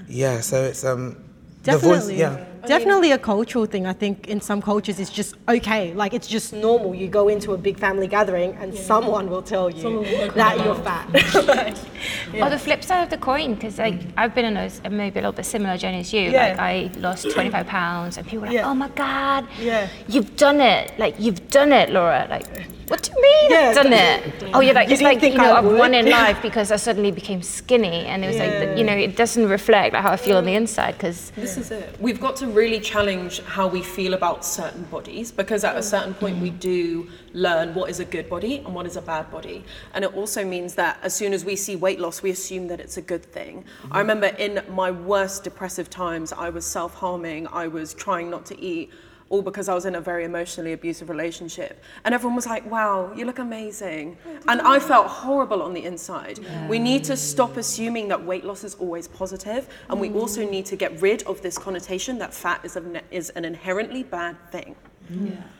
yeah, 0.07 0.41
so 0.41 0.63
it's 0.63 0.83
um 0.83 1.17
the 1.63 1.73
voice 1.77 2.07
Definitely. 2.07 2.19
yeah. 2.19 2.45
Definitely 2.67 3.11
a 3.11 3.17
cultural 3.17 3.65
thing. 3.65 3.85
I 3.87 3.93
think 3.93 4.27
in 4.27 4.41
some 4.41 4.61
cultures 4.61 4.99
it's 4.99 5.09
just 5.09 5.35
okay. 5.47 5.93
Like 5.93 6.13
it's 6.13 6.27
just 6.27 6.53
normal. 6.53 6.93
You 6.95 7.07
go 7.07 7.27
into 7.27 7.53
a 7.53 7.57
big 7.57 7.79
family 7.79 8.07
gathering 8.07 8.53
and 8.55 8.73
someone 8.75 9.29
will 9.29 9.41
tell 9.41 9.69
you 9.69 10.03
that 10.35 10.63
you're 10.63 10.75
fat. 10.75 11.77
Or 12.41 12.49
the 12.49 12.59
flip 12.59 12.83
side 12.83 13.03
of 13.03 13.09
the 13.09 13.17
coin, 13.17 13.55
because 13.55 13.79
like 13.79 13.99
I've 14.17 14.35
been 14.35 14.45
on 14.45 14.57
a 14.57 14.89
maybe 14.89 15.19
a 15.19 15.21
little 15.23 15.31
bit 15.31 15.45
similar 15.45 15.77
journey 15.77 15.99
as 16.01 16.13
you. 16.13 16.29
Yeah. 16.29 16.49
Like 16.49 16.59
I 16.59 16.99
lost 16.99 17.29
25 17.31 17.65
pounds, 17.67 18.17
and 18.17 18.25
people 18.25 18.41
were 18.41 18.47
like, 18.47 18.55
Yeah. 18.55 18.69
"Oh 18.69 18.75
my 18.75 18.89
God, 18.89 19.47
Yeah. 19.59 19.87
you've 20.07 20.35
done 20.35 20.59
it! 20.61 20.91
Like 20.99 21.15
you've 21.19 21.49
done 21.49 21.71
it, 21.71 21.89
Laura! 21.89 22.27
Like 22.29 22.45
what 22.89 23.03
do 23.03 23.11
you 23.13 23.21
mean 23.21 23.51
Yeah. 23.51 23.69
I've 23.69 23.75
done 23.75 23.93
it? 23.93 24.43
Oh, 24.53 24.59
you're 24.61 24.73
like 24.73 24.87
You 24.87 24.93
it's 24.93 25.01
like 25.03 25.19
think 25.19 25.35
you 25.35 25.41
know 25.41 25.51
I 25.53 25.57
I've 25.59 25.65
won 25.65 25.93
in 25.93 26.09
life 26.21 26.41
because 26.41 26.71
I 26.71 26.75
suddenly 26.77 27.11
became 27.11 27.41
skinny, 27.41 28.05
and 28.05 28.23
it 28.23 28.27
was 28.27 28.37
like 28.37 28.77
you 28.77 28.83
know 28.83 28.93
it 28.93 29.15
doesn't 29.15 29.47
reflect 29.49 29.93
like 29.93 30.03
how 30.03 30.11
I 30.11 30.17
feel 30.17 30.37
on 30.37 30.45
the 30.45 30.55
inside 30.55 30.93
because 30.93 31.31
This 31.31 31.57
is 31.57 31.71
it. 31.71 31.95
We've 31.99 32.19
got 32.19 32.35
to 32.37 32.47
really 32.57 32.79
challenge 32.79 33.39
how 33.43 33.67
we 33.67 33.83
feel 33.83 34.15
about 34.15 34.43
certain 34.43 34.83
bodies 34.85 35.31
because 35.31 35.63
at 35.63 35.77
a 35.77 35.83
certain 35.83 36.13
point 36.15 36.37
we 36.39 36.49
mm. 36.49 36.59
do 36.59 37.07
learn 37.33 37.73
what 37.75 37.87
is 37.89 37.99
a 37.99 38.05
good 38.05 38.27
body 38.27 38.57
and 38.57 38.73
what 38.73 38.87
is 38.87 38.97
a 38.97 39.01
bad 39.01 39.29
body. 39.29 39.63
And 39.93 40.03
it 40.03 40.13
also 40.15 40.43
means 40.43 40.73
that 40.75 40.97
as 41.03 41.15
soon 41.15 41.33
as 41.33 41.45
we 41.45 41.55
see 41.55 41.75
weight 41.75 41.99
loss, 41.99 42.23
we 42.23 42.31
assume 42.31 42.67
that 42.69 42.79
it's 42.79 42.97
a 42.97 43.01
good 43.01 43.23
thing. 43.23 43.63
Mm-hmm. 43.63 43.93
I 43.93 43.99
remember 43.99 44.27
in 44.27 44.63
my 44.69 44.89
worst 44.89 45.43
depressive 45.43 45.89
times, 45.89 46.33
I 46.33 46.49
was 46.49 46.65
self 46.65 46.95
harming, 46.95 47.47
I 47.47 47.67
was 47.67 47.93
trying 47.93 48.29
not 48.29 48.45
to 48.47 48.59
eat. 48.59 48.91
All 49.29 49.41
because 49.41 49.67
I 49.67 49.73
was 49.73 49.85
in 49.85 49.95
a 49.95 50.01
very 50.01 50.23
emotionally 50.23 50.73
abusive 50.73 51.09
relationship. 51.09 51.83
And 52.05 52.13
everyone 52.15 52.35
was 52.35 52.45
like, 52.45 52.69
wow, 52.69 53.11
you 53.13 53.25
look 53.25 53.39
amazing. 53.39 54.17
And 54.47 54.61
I 54.61 54.79
felt 54.79 55.07
horrible 55.07 55.61
on 55.61 55.73
the 55.73 55.83
inside. 55.83 56.39
We 56.69 56.79
need 56.79 57.03
to 57.05 57.17
stop 57.17 57.57
assuming 57.57 58.07
that 58.07 58.23
weight 58.23 58.45
loss 58.45 58.63
is 58.63 58.75
always 58.75 59.07
positive, 59.07 59.67
And 59.89 59.99
we 59.99 60.09
also 60.11 60.49
need 60.49 60.65
to 60.67 60.75
get 60.75 61.01
rid 61.01 61.23
of 61.23 61.41
this 61.41 61.57
connotation 61.57 62.17
that 62.19 62.33
fat 62.33 62.61
is, 62.63 62.77
a, 62.77 63.01
is 63.11 63.29
an 63.31 63.43
inherently 63.45 64.03
bad 64.03 64.35
thing. 64.51 64.75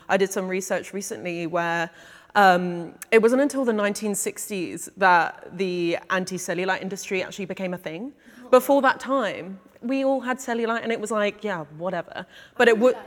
I 0.10 0.18
did 0.18 0.32
some 0.32 0.48
research 0.48 0.94
recently 0.94 1.48
where 1.48 1.90
um, 2.36 2.94
it 3.12 3.22
wasn't 3.22 3.42
until 3.42 3.66
the 3.66 3.72
1960s 3.72 4.90
that 4.98 5.58
the 5.58 5.98
anti 6.10 6.38
cellulite 6.38 6.82
industry 6.82 7.24
actually 7.24 7.46
became 7.46 7.74
a 7.74 7.78
thing. 7.78 8.14
Before 8.52 8.82
that 8.82 9.00
time, 9.00 9.60
we 9.82 10.06
all 10.06 10.22
had 10.22 10.38
cellulite 10.38 10.84
and 10.84 10.92
it 10.92 11.00
was 11.00 11.12
like, 11.12 11.44
yeah, 11.44 11.66
whatever. 11.78 12.26
But 12.58 12.68
it 12.68 12.78
would. 12.78 12.96
Yeah, 12.96 13.02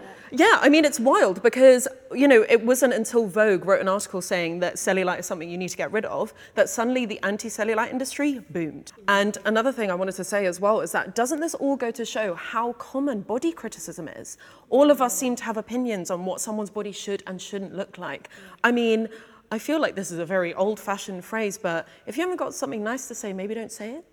I 0.62 0.68
mean, 0.68 0.84
it's 0.84 1.00
wild 1.00 1.42
because, 1.42 1.88
you 2.12 2.28
know, 2.28 2.44
it 2.48 2.64
wasn't 2.64 2.94
until 2.94 3.26
Vogue 3.26 3.64
wrote 3.64 3.80
an 3.80 3.88
article 3.88 4.22
saying 4.22 4.60
that 4.60 4.76
cellulite 4.76 5.18
is 5.18 5.26
something 5.26 5.50
you 5.50 5.58
need 5.58 5.70
to 5.70 5.76
get 5.76 5.90
rid 5.90 6.04
of 6.04 6.32
that 6.54 6.68
suddenly 6.68 7.04
the 7.04 7.20
anti 7.22 7.48
cellulite 7.48 7.90
industry 7.90 8.40
boomed. 8.50 8.92
And 9.08 9.36
another 9.44 9.72
thing 9.72 9.90
I 9.90 9.94
wanted 9.94 10.14
to 10.16 10.24
say 10.24 10.46
as 10.46 10.60
well 10.60 10.80
is 10.80 10.92
that 10.92 11.14
doesn't 11.14 11.40
this 11.40 11.54
all 11.54 11.76
go 11.76 11.90
to 11.90 12.04
show 12.04 12.34
how 12.34 12.74
common 12.74 13.22
body 13.22 13.52
criticism 13.52 14.08
is? 14.08 14.38
All 14.68 14.90
of 14.90 15.02
us 15.02 15.16
seem 15.16 15.34
to 15.36 15.44
have 15.44 15.56
opinions 15.56 16.10
on 16.10 16.24
what 16.24 16.40
someone's 16.40 16.70
body 16.70 16.92
should 16.92 17.22
and 17.26 17.42
shouldn't 17.42 17.74
look 17.74 17.98
like. 17.98 18.28
I 18.62 18.70
mean, 18.70 19.08
I 19.52 19.58
feel 19.58 19.80
like 19.80 19.96
this 19.96 20.12
is 20.12 20.18
a 20.18 20.26
very 20.26 20.54
old 20.54 20.78
fashioned 20.78 21.24
phrase, 21.24 21.58
but 21.58 21.88
if 22.06 22.16
you 22.16 22.22
haven't 22.22 22.36
got 22.36 22.54
something 22.54 22.84
nice 22.84 23.08
to 23.08 23.16
say, 23.16 23.32
maybe 23.32 23.52
don't 23.54 23.72
say 23.72 23.94
it. 23.94 24.04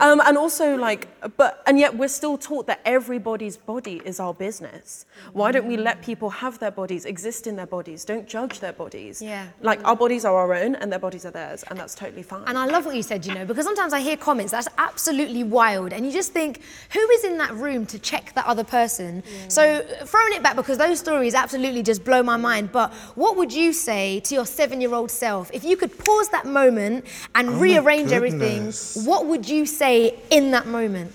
Um, 0.00 0.20
and 0.24 0.36
also, 0.36 0.76
like, 0.76 1.08
but, 1.36 1.62
and 1.66 1.78
yet 1.78 1.96
we're 1.96 2.08
still 2.08 2.36
taught 2.36 2.66
that 2.66 2.80
everybody's 2.84 3.56
body 3.56 4.00
is 4.04 4.20
our 4.20 4.34
business. 4.34 5.06
Why 5.32 5.52
don't 5.52 5.66
we 5.66 5.76
let 5.76 6.02
people 6.02 6.30
have 6.30 6.58
their 6.58 6.70
bodies, 6.70 7.04
exist 7.04 7.46
in 7.46 7.56
their 7.56 7.66
bodies? 7.66 8.04
Don't 8.04 8.26
judge 8.26 8.60
their 8.60 8.72
bodies. 8.72 9.22
Yeah. 9.22 9.46
Like, 9.60 9.80
our 9.84 9.96
bodies 9.96 10.24
are 10.24 10.36
our 10.36 10.54
own 10.54 10.74
and 10.76 10.90
their 10.90 10.98
bodies 10.98 11.24
are 11.24 11.30
theirs, 11.30 11.64
and 11.68 11.78
that's 11.78 11.94
totally 11.94 12.22
fine. 12.22 12.44
And 12.46 12.58
I 12.58 12.66
love 12.66 12.86
what 12.86 12.96
you 12.96 13.02
said, 13.02 13.24
you 13.26 13.34
know, 13.34 13.44
because 13.44 13.64
sometimes 13.64 13.92
I 13.92 14.00
hear 14.00 14.16
comments 14.16 14.52
that's 14.52 14.68
absolutely 14.78 15.44
wild, 15.44 15.92
and 15.92 16.04
you 16.04 16.12
just 16.12 16.32
think, 16.32 16.60
who 16.92 17.00
is 17.10 17.24
in 17.24 17.38
that 17.38 17.54
room 17.54 17.86
to 17.86 17.98
check 17.98 18.34
that 18.34 18.46
other 18.46 18.64
person? 18.64 19.22
So, 19.48 19.84
throwing 20.04 20.34
it 20.34 20.42
back, 20.42 20.56
because 20.56 20.78
those 20.78 20.98
stories 20.98 21.34
absolutely 21.34 21.82
just 21.82 22.04
blow 22.04 22.22
my 22.22 22.36
mind, 22.36 22.72
but 22.72 22.92
what 23.14 23.36
would 23.36 23.52
you 23.52 23.72
say 23.72 24.20
to 24.20 24.34
your 24.34 24.46
seven 24.46 24.80
year 24.80 24.94
old 24.94 25.10
self 25.10 25.50
if 25.52 25.64
you 25.64 25.76
could 25.76 25.96
pause 25.98 26.28
that 26.30 26.46
moment 26.46 27.06
and 27.34 27.48
my 27.48 27.58
rearrange 27.58 28.12
everything? 28.12 28.72
What 29.04 29.26
would 29.26 29.48
you 29.48 29.53
say 29.64 30.18
in 30.30 30.50
that 30.50 30.66
moment? 30.66 31.12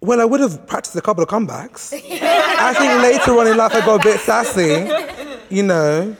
Well, 0.00 0.20
I 0.20 0.24
would 0.26 0.40
have 0.40 0.66
practiced 0.66 0.96
a 0.96 1.00
couple 1.00 1.22
of 1.22 1.30
comebacks. 1.30 1.92
I 1.94 2.74
think 2.74 3.02
later 3.02 3.38
on 3.38 3.46
in 3.46 3.56
life 3.56 3.74
I 3.74 3.80
got 3.86 4.00
a 4.00 4.04
bit 4.04 4.20
sassy, 4.20 4.86
you 5.48 5.62
know. 5.62 6.14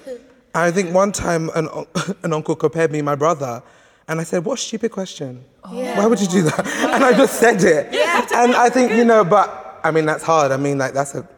I 0.55 0.71
think 0.71 0.95
one 0.95 1.13
time 1.13 1.51
an, 1.55 1.69
an 2.23 2.33
uncle 2.33 2.55
compared 2.57 2.93
me 2.93 3.03
my 3.03 3.15
brother, 3.15 3.63
and 4.09 4.21
I 4.21 4.25
said, 4.25 4.45
"What 4.45 4.59
stupid 4.59 4.91
question? 4.93 5.45
Why 5.63 6.07
would 6.07 6.21
you 6.21 6.29
do 6.29 6.43
that?" 6.43 6.67
And 6.95 7.05
I 7.05 7.13
just 7.13 7.39
said 7.41 7.63
it. 7.63 7.95
and 8.33 8.55
I 8.55 8.71
think 8.71 8.93
you 8.93 9.05
know, 9.05 9.25
but 9.25 9.81
I 9.85 9.91
mean 9.91 10.07
that's 10.07 10.23
hard. 10.23 10.53
I 10.53 10.57
mean 10.57 10.79
like 10.79 10.95
that's 10.95 11.15
a, 11.15 11.29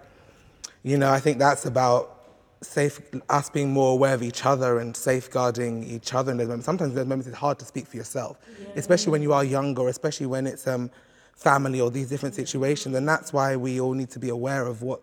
you 0.83 0.99
know, 0.99 1.11
I 1.11 1.19
think 1.19 1.39
that's 1.39 1.67
about 1.67 2.16
safe 2.63 3.01
us 3.29 3.51
being 3.51 3.71
more 3.71 3.93
aware 3.93 4.15
of 4.15 4.23
each 4.23 4.45
other 4.45 4.79
and 4.79 4.97
safeguarding 4.97 5.85
each 5.85 6.15
other 6.15 6.33
in 6.33 6.39
those 6.39 6.49
moments. 6.49 6.67
Sometimes 6.67 6.95
those 6.95 7.07
moments 7.07 7.29
it's 7.29 7.37
hard 7.37 7.59
to 7.59 7.65
speak 7.65 7.87
for 7.87 7.97
yourself, 7.97 8.39
especially 8.77 9.13
when 9.13 9.23
you 9.23 9.33
are 9.33 9.45
younger, 9.45 9.89
especially 9.89 10.27
when 10.27 10.47
it's 10.47 10.67
um, 10.67 10.91
family 11.35 11.81
or 11.81 11.91
these 11.91 12.09
different 12.09 12.35
situations. 12.35 12.97
And 12.97 13.09
that's 13.09 13.33
why 13.33 13.57
we 13.57 13.81
all 13.81 13.93
need 13.93 14.11
to 14.11 14.19
be 14.19 14.31
aware 14.31 14.67
of 14.67 14.83
what 14.83 15.01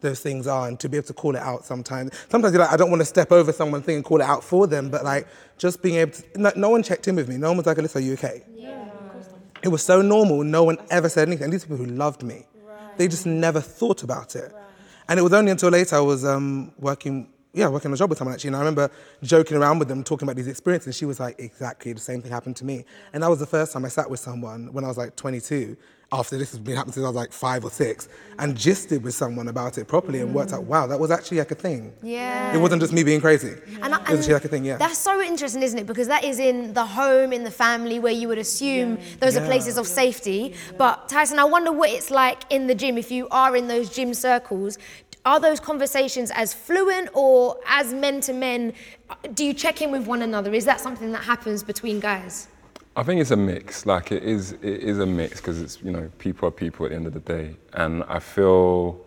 those 0.00 0.20
things 0.20 0.46
are 0.46 0.68
and 0.68 0.78
to 0.80 0.88
be 0.88 0.96
able 0.98 1.06
to 1.06 1.14
call 1.14 1.34
it 1.34 1.42
out 1.42 1.64
sometimes. 1.64 2.12
Sometimes 2.28 2.52
you're 2.52 2.62
like, 2.62 2.72
I 2.72 2.76
don't 2.76 2.90
want 2.90 3.00
to 3.00 3.06
step 3.06 3.32
over 3.32 3.52
someone's 3.52 3.84
thing 3.84 3.96
and 3.96 4.04
call 4.04 4.20
it 4.20 4.24
out 4.24 4.44
for 4.44 4.66
them, 4.66 4.90
but 4.90 5.04
like 5.04 5.26
just 5.58 5.82
being 5.82 5.96
able 5.96 6.12
to, 6.12 6.24
no, 6.36 6.52
no 6.56 6.70
one 6.70 6.82
checked 6.82 7.08
in 7.08 7.16
with 7.16 7.28
me. 7.28 7.36
No 7.36 7.48
one 7.48 7.56
was 7.56 7.66
like, 7.66 7.76
Olisa, 7.78 7.96
are 7.96 8.00
you 8.00 8.12
okay? 8.14 8.42
Yeah. 8.54 8.84
It 9.62 9.68
was 9.68 9.82
so 9.82 10.02
normal. 10.02 10.44
No 10.44 10.64
one 10.64 10.78
ever 10.90 11.08
said 11.08 11.28
anything. 11.28 11.44
And 11.44 11.52
these 11.52 11.64
people 11.64 11.78
who 11.78 11.86
loved 11.86 12.22
me, 12.22 12.44
they 12.98 13.08
just 13.08 13.26
never 13.26 13.60
thought 13.60 14.02
about 14.02 14.36
it. 14.36 14.52
And 15.08 15.18
it 15.18 15.22
was 15.22 15.32
only 15.32 15.50
until 15.50 15.70
later 15.70 15.96
I 15.96 16.00
was 16.00 16.24
um, 16.24 16.72
working, 16.78 17.28
yeah, 17.52 17.68
working 17.68 17.92
a 17.92 17.96
job 17.96 18.10
with 18.10 18.18
someone 18.18 18.34
actually. 18.34 18.48
And 18.48 18.56
I 18.56 18.60
remember 18.60 18.90
joking 19.22 19.56
around 19.56 19.78
with 19.78 19.88
them, 19.88 20.02
talking 20.02 20.26
about 20.26 20.36
these 20.36 20.48
experiences. 20.48 20.88
And 20.88 20.94
She 20.94 21.04
was 21.04 21.20
like, 21.20 21.38
exactly 21.38 21.92
the 21.92 22.00
same 22.00 22.22
thing 22.22 22.32
happened 22.32 22.56
to 22.56 22.64
me. 22.64 22.84
And 23.12 23.22
that 23.22 23.30
was 23.30 23.38
the 23.38 23.46
first 23.46 23.72
time 23.72 23.84
I 23.84 23.88
sat 23.88 24.10
with 24.10 24.20
someone 24.20 24.72
when 24.72 24.84
I 24.84 24.88
was 24.88 24.98
like 24.98 25.16
22. 25.16 25.76
After 26.12 26.38
this 26.38 26.52
has 26.52 26.60
been 26.60 26.76
happening 26.76 26.92
since 26.92 27.04
I 27.04 27.08
was 27.08 27.16
like 27.16 27.32
five 27.32 27.64
or 27.64 27.70
six, 27.70 28.08
and 28.38 28.56
gisted 28.56 29.02
with 29.02 29.14
someone 29.14 29.48
about 29.48 29.76
it 29.76 29.88
properly 29.88 30.20
and 30.20 30.32
worked 30.32 30.52
out, 30.52 30.62
mm. 30.62 30.66
wow, 30.66 30.86
that 30.86 31.00
was 31.00 31.10
actually 31.10 31.38
like 31.38 31.50
a 31.50 31.56
thing. 31.56 31.92
Yeah. 32.00 32.54
It 32.54 32.58
wasn't 32.58 32.80
just 32.80 32.92
me 32.92 33.02
being 33.02 33.20
crazy. 33.20 33.54
And, 33.82 33.92
I- 33.92 34.00
it 34.02 34.10
was 34.10 34.20
actually 34.20 34.34
like 34.34 34.44
a 34.44 34.48
thing, 34.48 34.64
yeah. 34.64 34.76
That's 34.76 34.98
so 34.98 35.20
interesting, 35.20 35.62
isn't 35.62 35.78
it? 35.78 35.86
Because 35.86 36.06
that 36.06 36.22
is 36.22 36.38
in 36.38 36.74
the 36.74 36.86
home, 36.86 37.32
in 37.32 37.42
the 37.42 37.50
family, 37.50 37.98
where 37.98 38.12
you 38.12 38.28
would 38.28 38.38
assume 38.38 38.98
those 39.18 39.36
are 39.36 39.44
places 39.44 39.78
of 39.78 39.88
safety. 39.88 40.54
But 40.78 41.08
Tyson, 41.08 41.40
I 41.40 41.44
wonder 41.44 41.72
what 41.72 41.90
it's 41.90 42.12
like 42.12 42.42
in 42.50 42.68
the 42.68 42.74
gym 42.74 42.98
if 42.98 43.10
you 43.10 43.26
are 43.30 43.56
in 43.56 43.66
those 43.66 43.90
gym 43.90 44.14
circles. 44.14 44.78
Are 45.24 45.40
those 45.40 45.58
conversations 45.58 46.30
as 46.30 46.54
fluent 46.54 47.08
or 47.14 47.58
as 47.66 47.92
men 47.92 48.20
to 48.22 48.32
men? 48.32 48.74
Do 49.34 49.44
you 49.44 49.52
check 49.52 49.82
in 49.82 49.90
with 49.90 50.06
one 50.06 50.22
another? 50.22 50.54
Is 50.54 50.66
that 50.66 50.80
something 50.80 51.10
that 51.10 51.24
happens 51.24 51.64
between 51.64 51.98
guys? 51.98 52.46
I 52.96 53.02
think 53.02 53.20
it's 53.20 53.30
a 53.30 53.36
mix. 53.36 53.84
Like 53.84 54.10
it 54.10 54.22
is, 54.22 54.52
it 54.52 54.64
is 54.64 54.98
a 54.98 55.06
mix 55.06 55.38
because 55.38 55.60
it's 55.60 55.82
you 55.82 55.90
know 55.90 56.10
people 56.18 56.48
are 56.48 56.50
people 56.50 56.86
at 56.86 56.90
the 56.90 56.96
end 56.96 57.06
of 57.06 57.12
the 57.12 57.20
day, 57.20 57.54
and 57.74 58.02
I 58.04 58.18
feel 58.18 58.98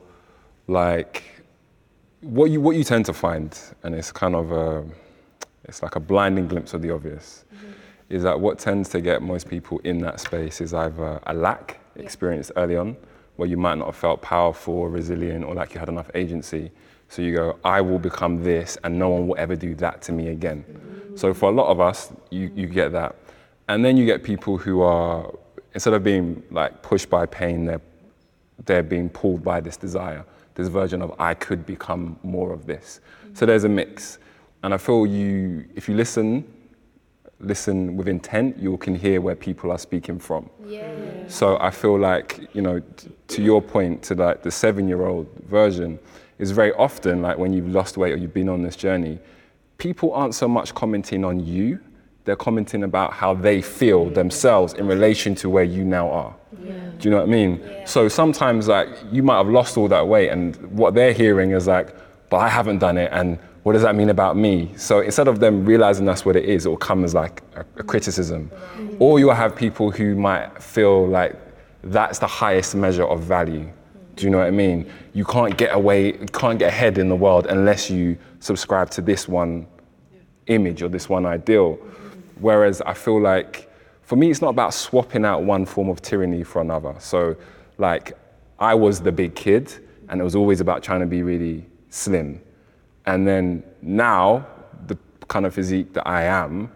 like 0.67 1.23
what 2.21 2.51
you 2.51 2.61
what 2.61 2.75
you 2.75 2.83
tend 2.83 3.05
to 3.07 3.13
find, 3.13 3.57
and 3.81 3.95
it's 3.95 4.11
kind 4.11 4.35
of 4.35 4.51
a, 4.51 4.85
it's 5.63 5.81
like 5.81 5.95
a 5.95 5.99
blinding 5.99 6.47
glimpse 6.47 6.75
of 6.75 6.83
the 6.83 6.91
obvious, 6.91 7.45
mm-hmm. 7.53 7.71
is 8.09 8.21
that 8.21 8.39
what 8.39 8.59
tends 8.59 8.89
to 8.89 9.01
get 9.01 9.23
most 9.23 9.49
people 9.49 9.79
in 9.79 9.97
that 10.01 10.19
space 10.19 10.61
is 10.61 10.71
either 10.75 11.19
a 11.25 11.33
lack 11.33 11.79
experienced 11.95 12.51
early 12.57 12.77
on, 12.77 12.95
where 13.37 13.49
you 13.49 13.57
might 13.57 13.79
not 13.79 13.85
have 13.87 13.95
felt 13.95 14.21
powerful 14.21 14.75
or 14.75 14.89
resilient 14.89 15.43
or 15.43 15.55
like 15.55 15.73
you 15.73 15.79
had 15.79 15.89
enough 15.89 16.11
agency. 16.13 16.71
So 17.07 17.23
you 17.23 17.35
go, 17.35 17.57
I 17.63 17.81
will 17.81 17.97
become 17.97 18.43
this, 18.43 18.77
and 18.83 18.99
no 18.99 19.09
one 19.09 19.27
will 19.27 19.37
ever 19.39 19.55
do 19.55 19.73
that 19.75 20.03
to 20.03 20.11
me 20.11 20.27
again. 20.27 20.63
Mm-hmm. 20.63 21.17
So 21.17 21.33
for 21.33 21.49
a 21.49 21.51
lot 21.51 21.69
of 21.69 21.79
us, 21.79 22.13
you, 22.29 22.51
you 22.53 22.67
get 22.67 22.91
that. 22.91 23.15
And 23.69 23.85
then 23.85 23.95
you 23.95 24.05
get 24.05 24.23
people 24.23 24.57
who 24.57 24.81
are, 24.81 25.33
instead 25.73 25.93
of 25.93 26.03
being 26.03 26.43
like 26.51 26.81
pushed 26.81 27.09
by 27.09 27.25
pain, 27.25 27.65
they're, 27.65 27.81
they're 28.65 28.83
being 28.83 29.09
pulled 29.09 29.43
by 29.43 29.61
this 29.61 29.77
desire, 29.77 30.25
this 30.55 30.67
version 30.67 31.01
of 31.01 31.13
I 31.19 31.35
could 31.35 31.65
become 31.65 32.19
more 32.23 32.51
of 32.51 32.65
this. 32.65 32.99
So 33.33 33.45
there's 33.45 33.63
a 33.63 33.69
mix. 33.69 34.17
And 34.63 34.73
I 34.73 34.77
feel 34.77 35.05
you, 35.05 35.65
if 35.75 35.87
you 35.87 35.95
listen 35.95 36.43
listen 37.41 37.95
with 37.95 38.07
intent, 38.07 38.57
you 38.57 38.75
can 38.77 38.93
hear 38.93 39.21
where 39.21 39.35
people 39.35 39.71
are 39.71 39.77
speaking 39.77 40.19
from. 40.19 40.49
So 41.29 41.57
I 41.59 41.71
feel 41.71 41.97
like, 41.97 42.49
you 42.53 42.61
know, 42.61 42.79
t- 42.79 43.09
to 43.29 43.41
your 43.41 43.61
point, 43.61 44.03
to 44.03 44.15
like 44.15 44.43
the 44.43 44.51
seven-year-old 44.51 45.27
version, 45.47 45.99
is 46.37 46.51
very 46.51 46.73
often 46.73 47.21
like 47.21 47.37
when 47.37 47.53
you've 47.53 47.69
lost 47.69 47.97
weight 47.97 48.13
or 48.13 48.17
you've 48.17 48.33
been 48.33 48.49
on 48.49 48.61
this 48.61 48.75
journey, 48.75 49.19
people 49.77 50.13
aren't 50.13 50.35
so 50.35 50.47
much 50.47 50.73
commenting 50.73 51.23
on 51.23 51.39
you, 51.39 51.79
they're 52.29 52.35
commenting 52.35 52.83
about 52.83 53.11
how 53.11 53.33
they 53.33 53.59
feel 53.59 54.05
mm. 54.05 54.13
themselves 54.13 54.73
in 54.73 54.85
relation 54.85 55.33
to 55.33 55.49
where 55.49 55.63
you 55.63 55.83
now 55.83 56.07
are. 56.11 56.35
Do 56.99 56.99
you 57.01 57.09
know 57.09 57.17
what 57.17 57.27
I 57.27 57.31
mean? 57.31 57.59
So 57.85 58.07
sometimes 58.07 58.67
like 58.67 58.87
you 59.11 59.23
might 59.23 59.37
have 59.37 59.47
lost 59.47 59.77
all 59.77 59.87
that 59.87 60.07
weight 60.07 60.29
and 60.29 60.55
what 60.71 60.93
they're 60.93 61.13
hearing 61.13 61.51
is 61.51 61.65
like, 61.65 61.95
but 62.29 62.37
I 62.37 62.47
haven't 62.47 62.77
done 62.77 62.99
it 62.99 63.09
and 63.11 63.39
what 63.63 63.73
does 63.73 63.81
that 63.81 63.95
mean 63.95 64.11
about 64.11 64.37
me? 64.37 64.71
So 64.75 64.99
instead 64.99 65.27
of 65.27 65.39
them 65.39 65.65
realizing 65.65 66.05
that's 66.05 66.23
what 66.23 66.35
it 66.35 66.45
is, 66.45 66.67
it 66.67 66.69
will 66.69 66.77
come 66.77 67.03
as 67.03 67.15
like 67.15 67.41
a, 67.55 67.65
a 67.77 67.83
criticism. 67.83 68.51
Mm. 68.77 68.97
Or 68.99 69.17
you'll 69.17 69.33
have 69.33 69.55
people 69.55 69.89
who 69.89 70.13
might 70.13 70.61
feel 70.61 71.07
like 71.07 71.35
that's 71.83 72.19
the 72.19 72.27
highest 72.27 72.75
measure 72.75 73.05
of 73.05 73.23
value. 73.23 73.71
Do 74.17 74.25
you 74.25 74.29
know 74.29 74.37
what 74.37 74.47
I 74.47 74.51
mean? 74.51 74.87
You 75.13 75.25
can't 75.25 75.57
get 75.57 75.73
away, 75.73 76.13
you 76.13 76.27
can't 76.31 76.59
get 76.59 76.67
ahead 76.67 76.99
in 76.99 77.09
the 77.09 77.15
world 77.15 77.47
unless 77.47 77.89
you 77.89 78.19
subscribe 78.39 78.91
to 78.91 79.01
this 79.01 79.27
one 79.27 79.65
image 80.45 80.83
or 80.83 80.89
this 80.89 81.09
one 81.09 81.25
ideal. 81.25 81.77
Mm-hmm. 81.77 82.08
Whereas 82.39 82.81
I 82.81 82.93
feel 82.93 83.21
like 83.21 83.69
for 84.09 84.15
me, 84.15 84.31
it's 84.31 84.41
not 84.41 84.49
about 84.49 84.73
swapping 84.73 85.23
out 85.23 85.43
one 85.43 85.67
form 85.67 85.87
of 85.87 86.01
tyranny 86.01 86.43
for 86.43 86.61
another. 86.63 86.95
So, 86.97 87.35
like, 87.77 88.17
I 88.57 88.73
was 88.73 88.99
the 88.99 89.11
big 89.11 89.35
kid, 89.35 89.71
and 90.09 90.19
it 90.19 90.23
was 90.23 90.33
always 90.33 90.61
about 90.61 90.81
trying 90.81 91.01
to 91.01 91.05
be 91.05 91.21
really 91.21 91.63
slim. 91.91 92.41
And 93.05 93.27
then 93.27 93.61
now, 93.83 94.47
the 94.87 94.97
kind 95.27 95.45
of 95.45 95.53
physique 95.53 95.93
that 95.93 96.07
I 96.07 96.23
am, 96.23 96.71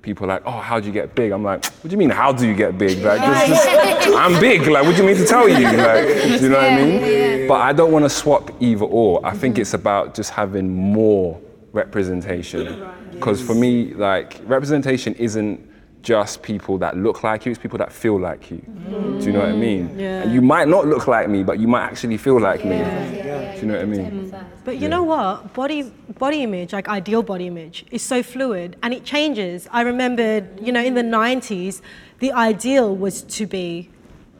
people 0.00 0.24
are 0.24 0.28
like, 0.28 0.42
oh, 0.46 0.60
how 0.60 0.80
do 0.80 0.86
you 0.86 0.92
get 0.94 1.14
big? 1.14 1.30
I'm 1.30 1.44
like, 1.44 1.66
what 1.66 1.84
do 1.84 1.90
you 1.90 1.98
mean, 1.98 2.08
how 2.08 2.32
do 2.32 2.48
you 2.48 2.54
get 2.54 2.78
big? 2.78 3.04
Like, 3.04 3.20
just, 3.20 3.64
just, 3.64 4.08
I'm 4.16 4.40
big. 4.40 4.66
Like, 4.66 4.84
what 4.84 4.96
do 4.96 5.02
you 5.02 5.06
mean 5.06 5.18
to 5.18 5.26
tell 5.26 5.46
you? 5.46 5.66
Like, 5.66 6.06
do 6.06 6.38
you 6.42 6.48
know 6.48 6.56
what 6.56 6.72
I 6.72 6.82
mean? 6.82 7.48
But 7.48 7.60
I 7.60 7.74
don't 7.74 7.92
want 7.92 8.06
to 8.06 8.10
swap 8.10 8.50
either 8.60 8.86
or. 8.86 9.20
I 9.26 9.36
think 9.36 9.58
it's 9.58 9.74
about 9.74 10.14
just 10.14 10.30
having 10.30 10.74
more 10.74 11.38
representation. 11.72 12.86
Because 13.18 13.42
for 13.42 13.54
me, 13.54 13.94
like, 13.94 14.40
representation 14.44 15.12
isn't 15.14 15.68
just 16.02 16.42
people 16.42 16.78
that 16.78 16.96
look 16.96 17.24
like 17.24 17.44
you, 17.44 17.50
it's 17.50 17.60
people 17.60 17.78
that 17.78 17.92
feel 17.92 18.18
like 18.18 18.50
you. 18.50 18.58
Do 18.58 19.26
you 19.26 19.32
know 19.32 19.40
what 19.40 19.48
I 19.48 19.52
mean? 19.52 19.88
Mm. 19.88 20.00
Yeah. 20.00 20.22
And 20.22 20.32
you 20.32 20.40
might 20.40 20.68
not 20.68 20.86
look 20.86 21.08
like 21.08 21.28
me, 21.28 21.42
but 21.42 21.58
you 21.58 21.66
might 21.66 21.82
actually 21.82 22.16
feel 22.16 22.40
like 22.40 22.64
me. 22.64 22.78
Do 22.78 23.60
you 23.60 23.66
know 23.66 23.74
what 23.74 23.82
I 23.82 23.86
mean? 23.86 24.34
But 24.64 24.78
you 24.78 24.88
know 24.88 25.02
what? 25.02 25.52
Body 25.52 25.92
body 26.18 26.42
image, 26.42 26.72
like 26.72 26.88
ideal 26.88 27.22
body 27.22 27.46
image, 27.48 27.84
is 27.90 28.02
so 28.02 28.22
fluid 28.22 28.76
and 28.82 28.94
it 28.94 29.04
changes. 29.04 29.68
I 29.72 29.80
remember, 29.82 30.46
you 30.60 30.72
know, 30.72 30.82
in 30.82 30.94
the 30.94 31.02
90s, 31.02 31.80
the 32.20 32.32
ideal 32.32 32.94
was 32.94 33.22
to 33.22 33.46
be 33.46 33.90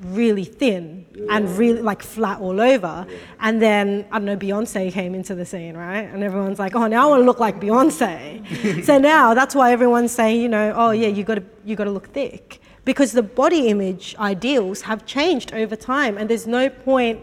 really 0.02 0.44
thin 0.44 1.06
and 1.30 1.48
really 1.58 1.82
like 1.82 2.02
flat 2.02 2.40
all 2.40 2.60
over. 2.60 3.06
And 3.40 3.60
then 3.60 4.06
I 4.10 4.18
don't 4.18 4.26
know, 4.26 4.36
Beyonce 4.36 4.92
came 4.92 5.14
into 5.14 5.34
the 5.34 5.44
scene, 5.44 5.76
right? 5.76 6.02
And 6.02 6.22
everyone's 6.22 6.58
like, 6.58 6.74
oh, 6.74 6.86
now 6.86 7.06
I 7.06 7.10
want 7.10 7.20
to 7.20 7.24
look 7.24 7.40
like 7.40 7.60
Beyonce. 7.60 8.84
so 8.84 8.98
now 8.98 9.34
that's 9.34 9.54
why 9.54 9.72
everyone's 9.72 10.12
saying, 10.12 10.40
you 10.40 10.48
know, 10.48 10.72
oh 10.76 10.90
yeah, 10.90 11.08
you 11.08 11.24
got 11.24 11.36
to 11.36 11.44
you 11.64 11.76
got 11.76 11.84
to 11.84 11.90
look 11.90 12.08
thick 12.08 12.60
because 12.84 13.12
the 13.12 13.22
body 13.22 13.68
image 13.68 14.14
ideals 14.18 14.82
have 14.82 15.04
changed 15.04 15.52
over 15.52 15.76
time, 15.76 16.16
and 16.16 16.30
there's 16.30 16.46
no 16.46 16.70
point 16.70 17.22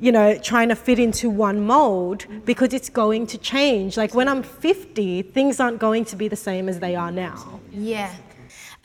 you 0.00 0.12
know, 0.12 0.38
trying 0.38 0.68
to 0.68 0.76
fit 0.76 0.98
into 0.98 1.28
one 1.28 1.60
mold 1.60 2.24
mm. 2.28 2.44
because 2.44 2.72
it's 2.72 2.88
going 2.88 3.26
to 3.26 3.38
change. 3.38 3.96
Like 3.96 4.14
when 4.14 4.28
I'm 4.28 4.42
50, 4.42 5.22
things 5.22 5.60
aren't 5.60 5.78
going 5.78 6.04
to 6.06 6.16
be 6.16 6.28
the 6.28 6.36
same 6.36 6.68
as 6.68 6.78
they 6.78 6.94
are 6.94 7.10
now. 7.10 7.60
Yeah. 7.72 8.14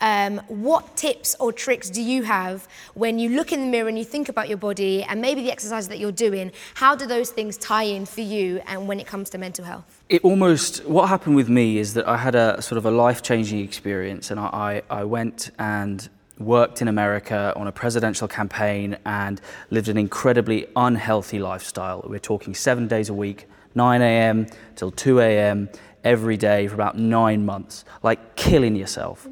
Um, 0.00 0.38
what 0.48 0.96
tips 0.96 1.34
or 1.40 1.52
tricks 1.52 1.88
do 1.90 2.02
you 2.02 2.24
have 2.24 2.68
when 2.94 3.18
you 3.18 3.30
look 3.30 3.52
in 3.52 3.60
the 3.60 3.66
mirror 3.66 3.88
and 3.88 3.98
you 3.98 4.04
think 4.04 4.28
about 4.28 4.48
your 4.48 4.58
body 4.58 5.02
and 5.02 5.20
maybe 5.20 5.42
the 5.42 5.50
exercises 5.50 5.88
that 5.88 5.98
you're 5.98 6.12
doing? 6.12 6.52
How 6.74 6.94
do 6.94 7.06
those 7.06 7.30
things 7.30 7.56
tie 7.56 7.84
in 7.84 8.06
for 8.06 8.20
you 8.20 8.60
and 8.66 8.86
when 8.88 9.00
it 9.00 9.06
comes 9.06 9.30
to 9.30 9.38
mental 9.38 9.64
health? 9.64 10.02
it 10.08 10.22
almost 10.22 10.84
what 10.84 11.08
happened 11.08 11.34
with 11.34 11.48
me 11.48 11.78
is 11.78 11.94
that 11.94 12.06
I 12.06 12.16
had 12.16 12.34
a 12.34 12.60
sort 12.60 12.78
of 12.78 12.86
a 12.86 12.90
life 12.90 13.22
changing 13.22 13.60
experience, 13.60 14.30
and 14.30 14.38
I, 14.38 14.82
I, 14.90 15.00
I 15.00 15.04
went 15.04 15.50
and 15.58 16.08
worked 16.38 16.82
in 16.82 16.88
America 16.88 17.52
on 17.56 17.66
a 17.66 17.72
presidential 17.72 18.28
campaign 18.28 18.96
and 19.06 19.40
lived 19.70 19.88
an 19.88 19.96
incredibly 19.96 20.66
unhealthy 20.76 21.38
lifestyle. 21.38 22.04
We're 22.06 22.18
talking 22.18 22.54
seven 22.54 22.88
days 22.88 23.08
a 23.08 23.14
week, 23.14 23.48
9 23.74 24.02
a.m. 24.02 24.46
till 24.76 24.90
2 24.90 25.20
a.m. 25.20 25.68
every 26.02 26.36
day 26.36 26.66
for 26.66 26.74
about 26.74 26.98
nine 26.98 27.46
months, 27.46 27.84
like 28.02 28.36
killing 28.36 28.76
yourself. 28.76 29.26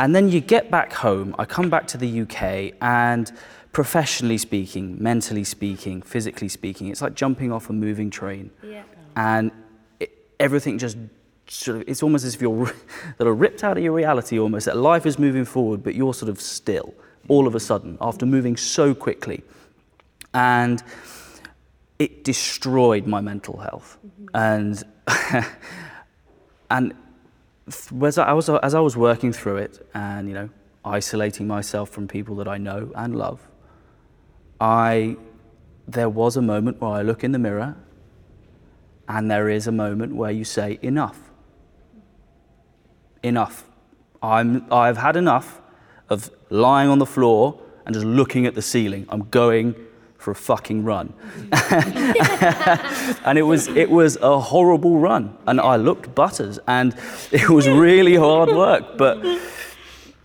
And 0.00 0.16
then 0.16 0.30
you 0.30 0.40
get 0.40 0.70
back 0.70 0.94
home, 0.94 1.36
I 1.38 1.44
come 1.44 1.68
back 1.68 1.86
to 1.88 1.98
the 1.98 2.22
UK, 2.22 2.74
and 2.80 3.30
professionally 3.72 4.38
speaking, 4.38 4.96
mentally 4.98 5.44
speaking, 5.44 6.00
physically 6.00 6.48
speaking, 6.48 6.88
it's 6.88 7.02
like 7.02 7.14
jumping 7.14 7.52
off 7.52 7.68
a 7.68 7.74
moving 7.74 8.08
train. 8.08 8.50
Yeah. 8.62 8.82
And 9.14 9.52
it, 10.00 10.10
everything 10.40 10.78
just 10.78 10.96
sort 11.48 11.76
of, 11.76 11.84
it's 11.86 12.02
almost 12.02 12.24
as 12.24 12.34
if 12.34 12.40
you're 12.40 12.72
that 13.18 13.26
are 13.26 13.34
ripped 13.34 13.62
out 13.62 13.76
of 13.76 13.84
your 13.84 13.92
reality 13.92 14.38
almost, 14.38 14.64
that 14.64 14.78
life 14.78 15.04
is 15.04 15.18
moving 15.18 15.44
forward, 15.44 15.82
but 15.82 15.94
you're 15.94 16.14
sort 16.14 16.30
of 16.30 16.40
still 16.40 16.94
all 17.28 17.46
of 17.46 17.54
a 17.54 17.60
sudden 17.60 17.98
after 18.00 18.24
moving 18.24 18.56
so 18.56 18.94
quickly. 18.94 19.42
And 20.32 20.82
it 21.98 22.24
destroyed 22.24 23.06
my 23.06 23.20
mental 23.20 23.58
health. 23.58 23.98
Mm-hmm. 24.34 24.34
And, 24.34 25.46
and 26.70 26.90
th- 26.90 27.00
as 28.02 28.18
I, 28.18 28.32
was, 28.32 28.48
as 28.48 28.74
I 28.74 28.80
was 28.80 28.96
working 28.96 29.32
through 29.32 29.58
it 29.58 29.86
and, 29.94 30.28
you 30.28 30.34
know, 30.34 30.50
isolating 30.84 31.46
myself 31.46 31.90
from 31.90 32.08
people 32.08 32.36
that 32.36 32.48
I 32.48 32.58
know 32.58 32.92
and 32.94 33.16
love, 33.16 33.46
I, 34.60 35.16
there 35.86 36.08
was 36.08 36.36
a 36.36 36.42
moment 36.42 36.80
where 36.80 36.90
I 36.90 37.02
look 37.02 37.24
in 37.24 37.32
the 37.32 37.38
mirror 37.38 37.76
and 39.08 39.30
there 39.30 39.48
is 39.48 39.66
a 39.66 39.72
moment 39.72 40.14
where 40.14 40.30
you 40.30 40.44
say, 40.44 40.78
enough. 40.82 41.30
Enough. 43.22 43.68
I'm, 44.22 44.70
I've 44.72 44.98
had 44.98 45.16
enough 45.16 45.60
of 46.08 46.30
lying 46.50 46.88
on 46.88 46.98
the 46.98 47.06
floor 47.06 47.60
and 47.86 47.94
just 47.94 48.06
looking 48.06 48.46
at 48.46 48.54
the 48.54 48.62
ceiling. 48.62 49.06
I'm 49.08 49.28
going 49.30 49.74
for 50.20 50.30
a 50.32 50.34
fucking 50.34 50.84
run. 50.84 51.14
and 53.24 53.38
it 53.38 53.42
was, 53.42 53.68
it 53.68 53.90
was 53.90 54.16
a 54.20 54.38
horrible 54.38 54.98
run. 54.98 55.36
And 55.46 55.60
I 55.60 55.76
looked 55.76 56.14
butters 56.14 56.58
and 56.68 56.94
it 57.32 57.48
was 57.48 57.66
really 57.68 58.16
hard 58.16 58.50
work. 58.50 58.98
But, 58.98 59.24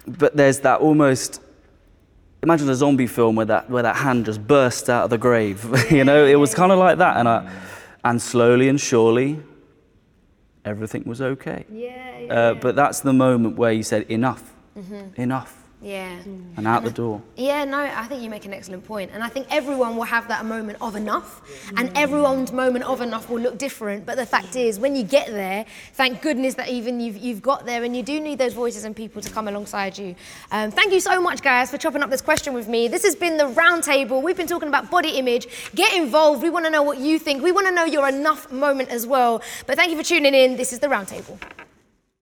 but 0.06 0.36
there's 0.36 0.60
that 0.60 0.82
almost, 0.82 1.42
imagine 2.44 2.70
a 2.70 2.76
zombie 2.76 3.08
film 3.08 3.36
where 3.38 3.46
that, 3.46 3.70
where 3.70 3.84
that 3.84 3.96
hand 3.96 4.26
just 4.26 4.46
bursts 4.46 4.90
out 4.90 5.06
of 5.06 5.10
the 5.12 5.18
grave. 5.18 5.64
you 5.92 6.04
know, 6.04 6.26
it 6.26 6.36
was 6.36 6.54
kind 6.54 6.72
of 6.74 6.78
like 6.78 6.98
that. 6.98 7.16
And, 7.18 7.28
I, 7.30 7.50
and 8.04 8.22
slowly 8.22 8.68
and 8.68 8.80
surely, 8.80 9.40
everything 10.66 11.04
was 11.06 11.22
okay. 11.22 11.66
Yeah, 11.72 12.28
Uh, 12.30 12.54
but 12.56 12.76
that's 12.76 13.00
the 13.00 13.14
moment 13.14 13.56
where 13.58 13.72
you 13.72 13.84
said, 13.84 14.04
enough, 14.12 14.52
Mm-hmm. 14.78 15.22
enough, 15.22 15.64
Yeah. 15.86 16.18
and 16.58 16.66
out 16.66 16.84
the 16.84 16.90
door. 16.90 17.22
Yeah, 17.36 17.64
no, 17.64 17.78
I 17.78 18.06
think 18.06 18.24
you 18.24 18.30
make 18.32 18.46
an 18.46 18.54
excellent 18.54 18.84
point. 18.86 19.12
And 19.14 19.24
I 19.24 19.30
think 19.30 19.46
everyone 19.52 19.96
will 19.96 20.04
have 20.06 20.28
that 20.30 20.44
moment 20.44 20.80
of 20.82 20.96
enough, 20.96 21.44
and 21.78 21.96
everyone's 21.96 22.52
moment 22.52 22.86
of 22.86 23.02
enough 23.02 23.30
will 23.30 23.40
look 23.40 23.60
different. 23.60 24.04
But 24.04 24.18
the 24.18 24.26
fact 24.26 24.56
is, 24.56 24.80
when 24.80 24.96
you 24.96 25.04
get 25.04 25.28
there, 25.28 25.64
thank 25.94 26.24
goodness 26.24 26.56
that 26.56 26.70
even 26.70 27.00
you've, 27.00 27.18
you've 27.18 27.44
got 27.44 27.68
there, 27.68 27.84
and 27.84 27.96
you 27.96 28.02
do 28.02 28.20
need 28.20 28.40
those 28.40 28.54
voices 28.54 28.84
and 28.84 28.96
people 28.96 29.22
to 29.22 29.30
come 29.30 29.48
alongside 29.48 29.96
you. 29.96 30.16
Um, 30.50 30.72
thank 30.72 30.92
you 30.92 31.00
so 31.00 31.22
much, 31.22 31.44
guys, 31.44 31.70
for 31.70 31.78
chopping 31.78 32.02
up 32.02 32.10
this 32.10 32.22
question 32.22 32.56
with 32.56 32.68
me. 32.68 32.88
This 32.88 33.04
has 33.04 33.16
been 33.16 33.38
the 33.38 33.44
roundtable. 33.44 34.24
We've 34.24 34.38
been 34.38 34.48
talking 34.48 34.70
about 34.70 34.90
body 34.90 35.10
image. 35.20 35.48
Get 35.76 35.94
involved. 35.94 36.42
We 36.42 36.50
want 36.50 36.66
to 36.66 36.72
know 36.72 36.82
what 36.82 36.98
you 36.98 37.20
think. 37.20 37.44
We 37.44 37.52
want 37.52 37.68
to 37.68 37.74
know 37.74 37.86
your 37.86 38.10
enough 38.10 38.52
moment 38.52 38.90
as 38.90 39.06
well. 39.06 39.44
But 39.68 39.76
thank 39.76 39.92
you 39.92 39.98
for 39.98 40.04
tuning 40.04 40.34
in. 40.34 40.58
This 40.58 40.74
is 40.74 40.80
the 40.80 40.88
roundtable. 40.88 41.38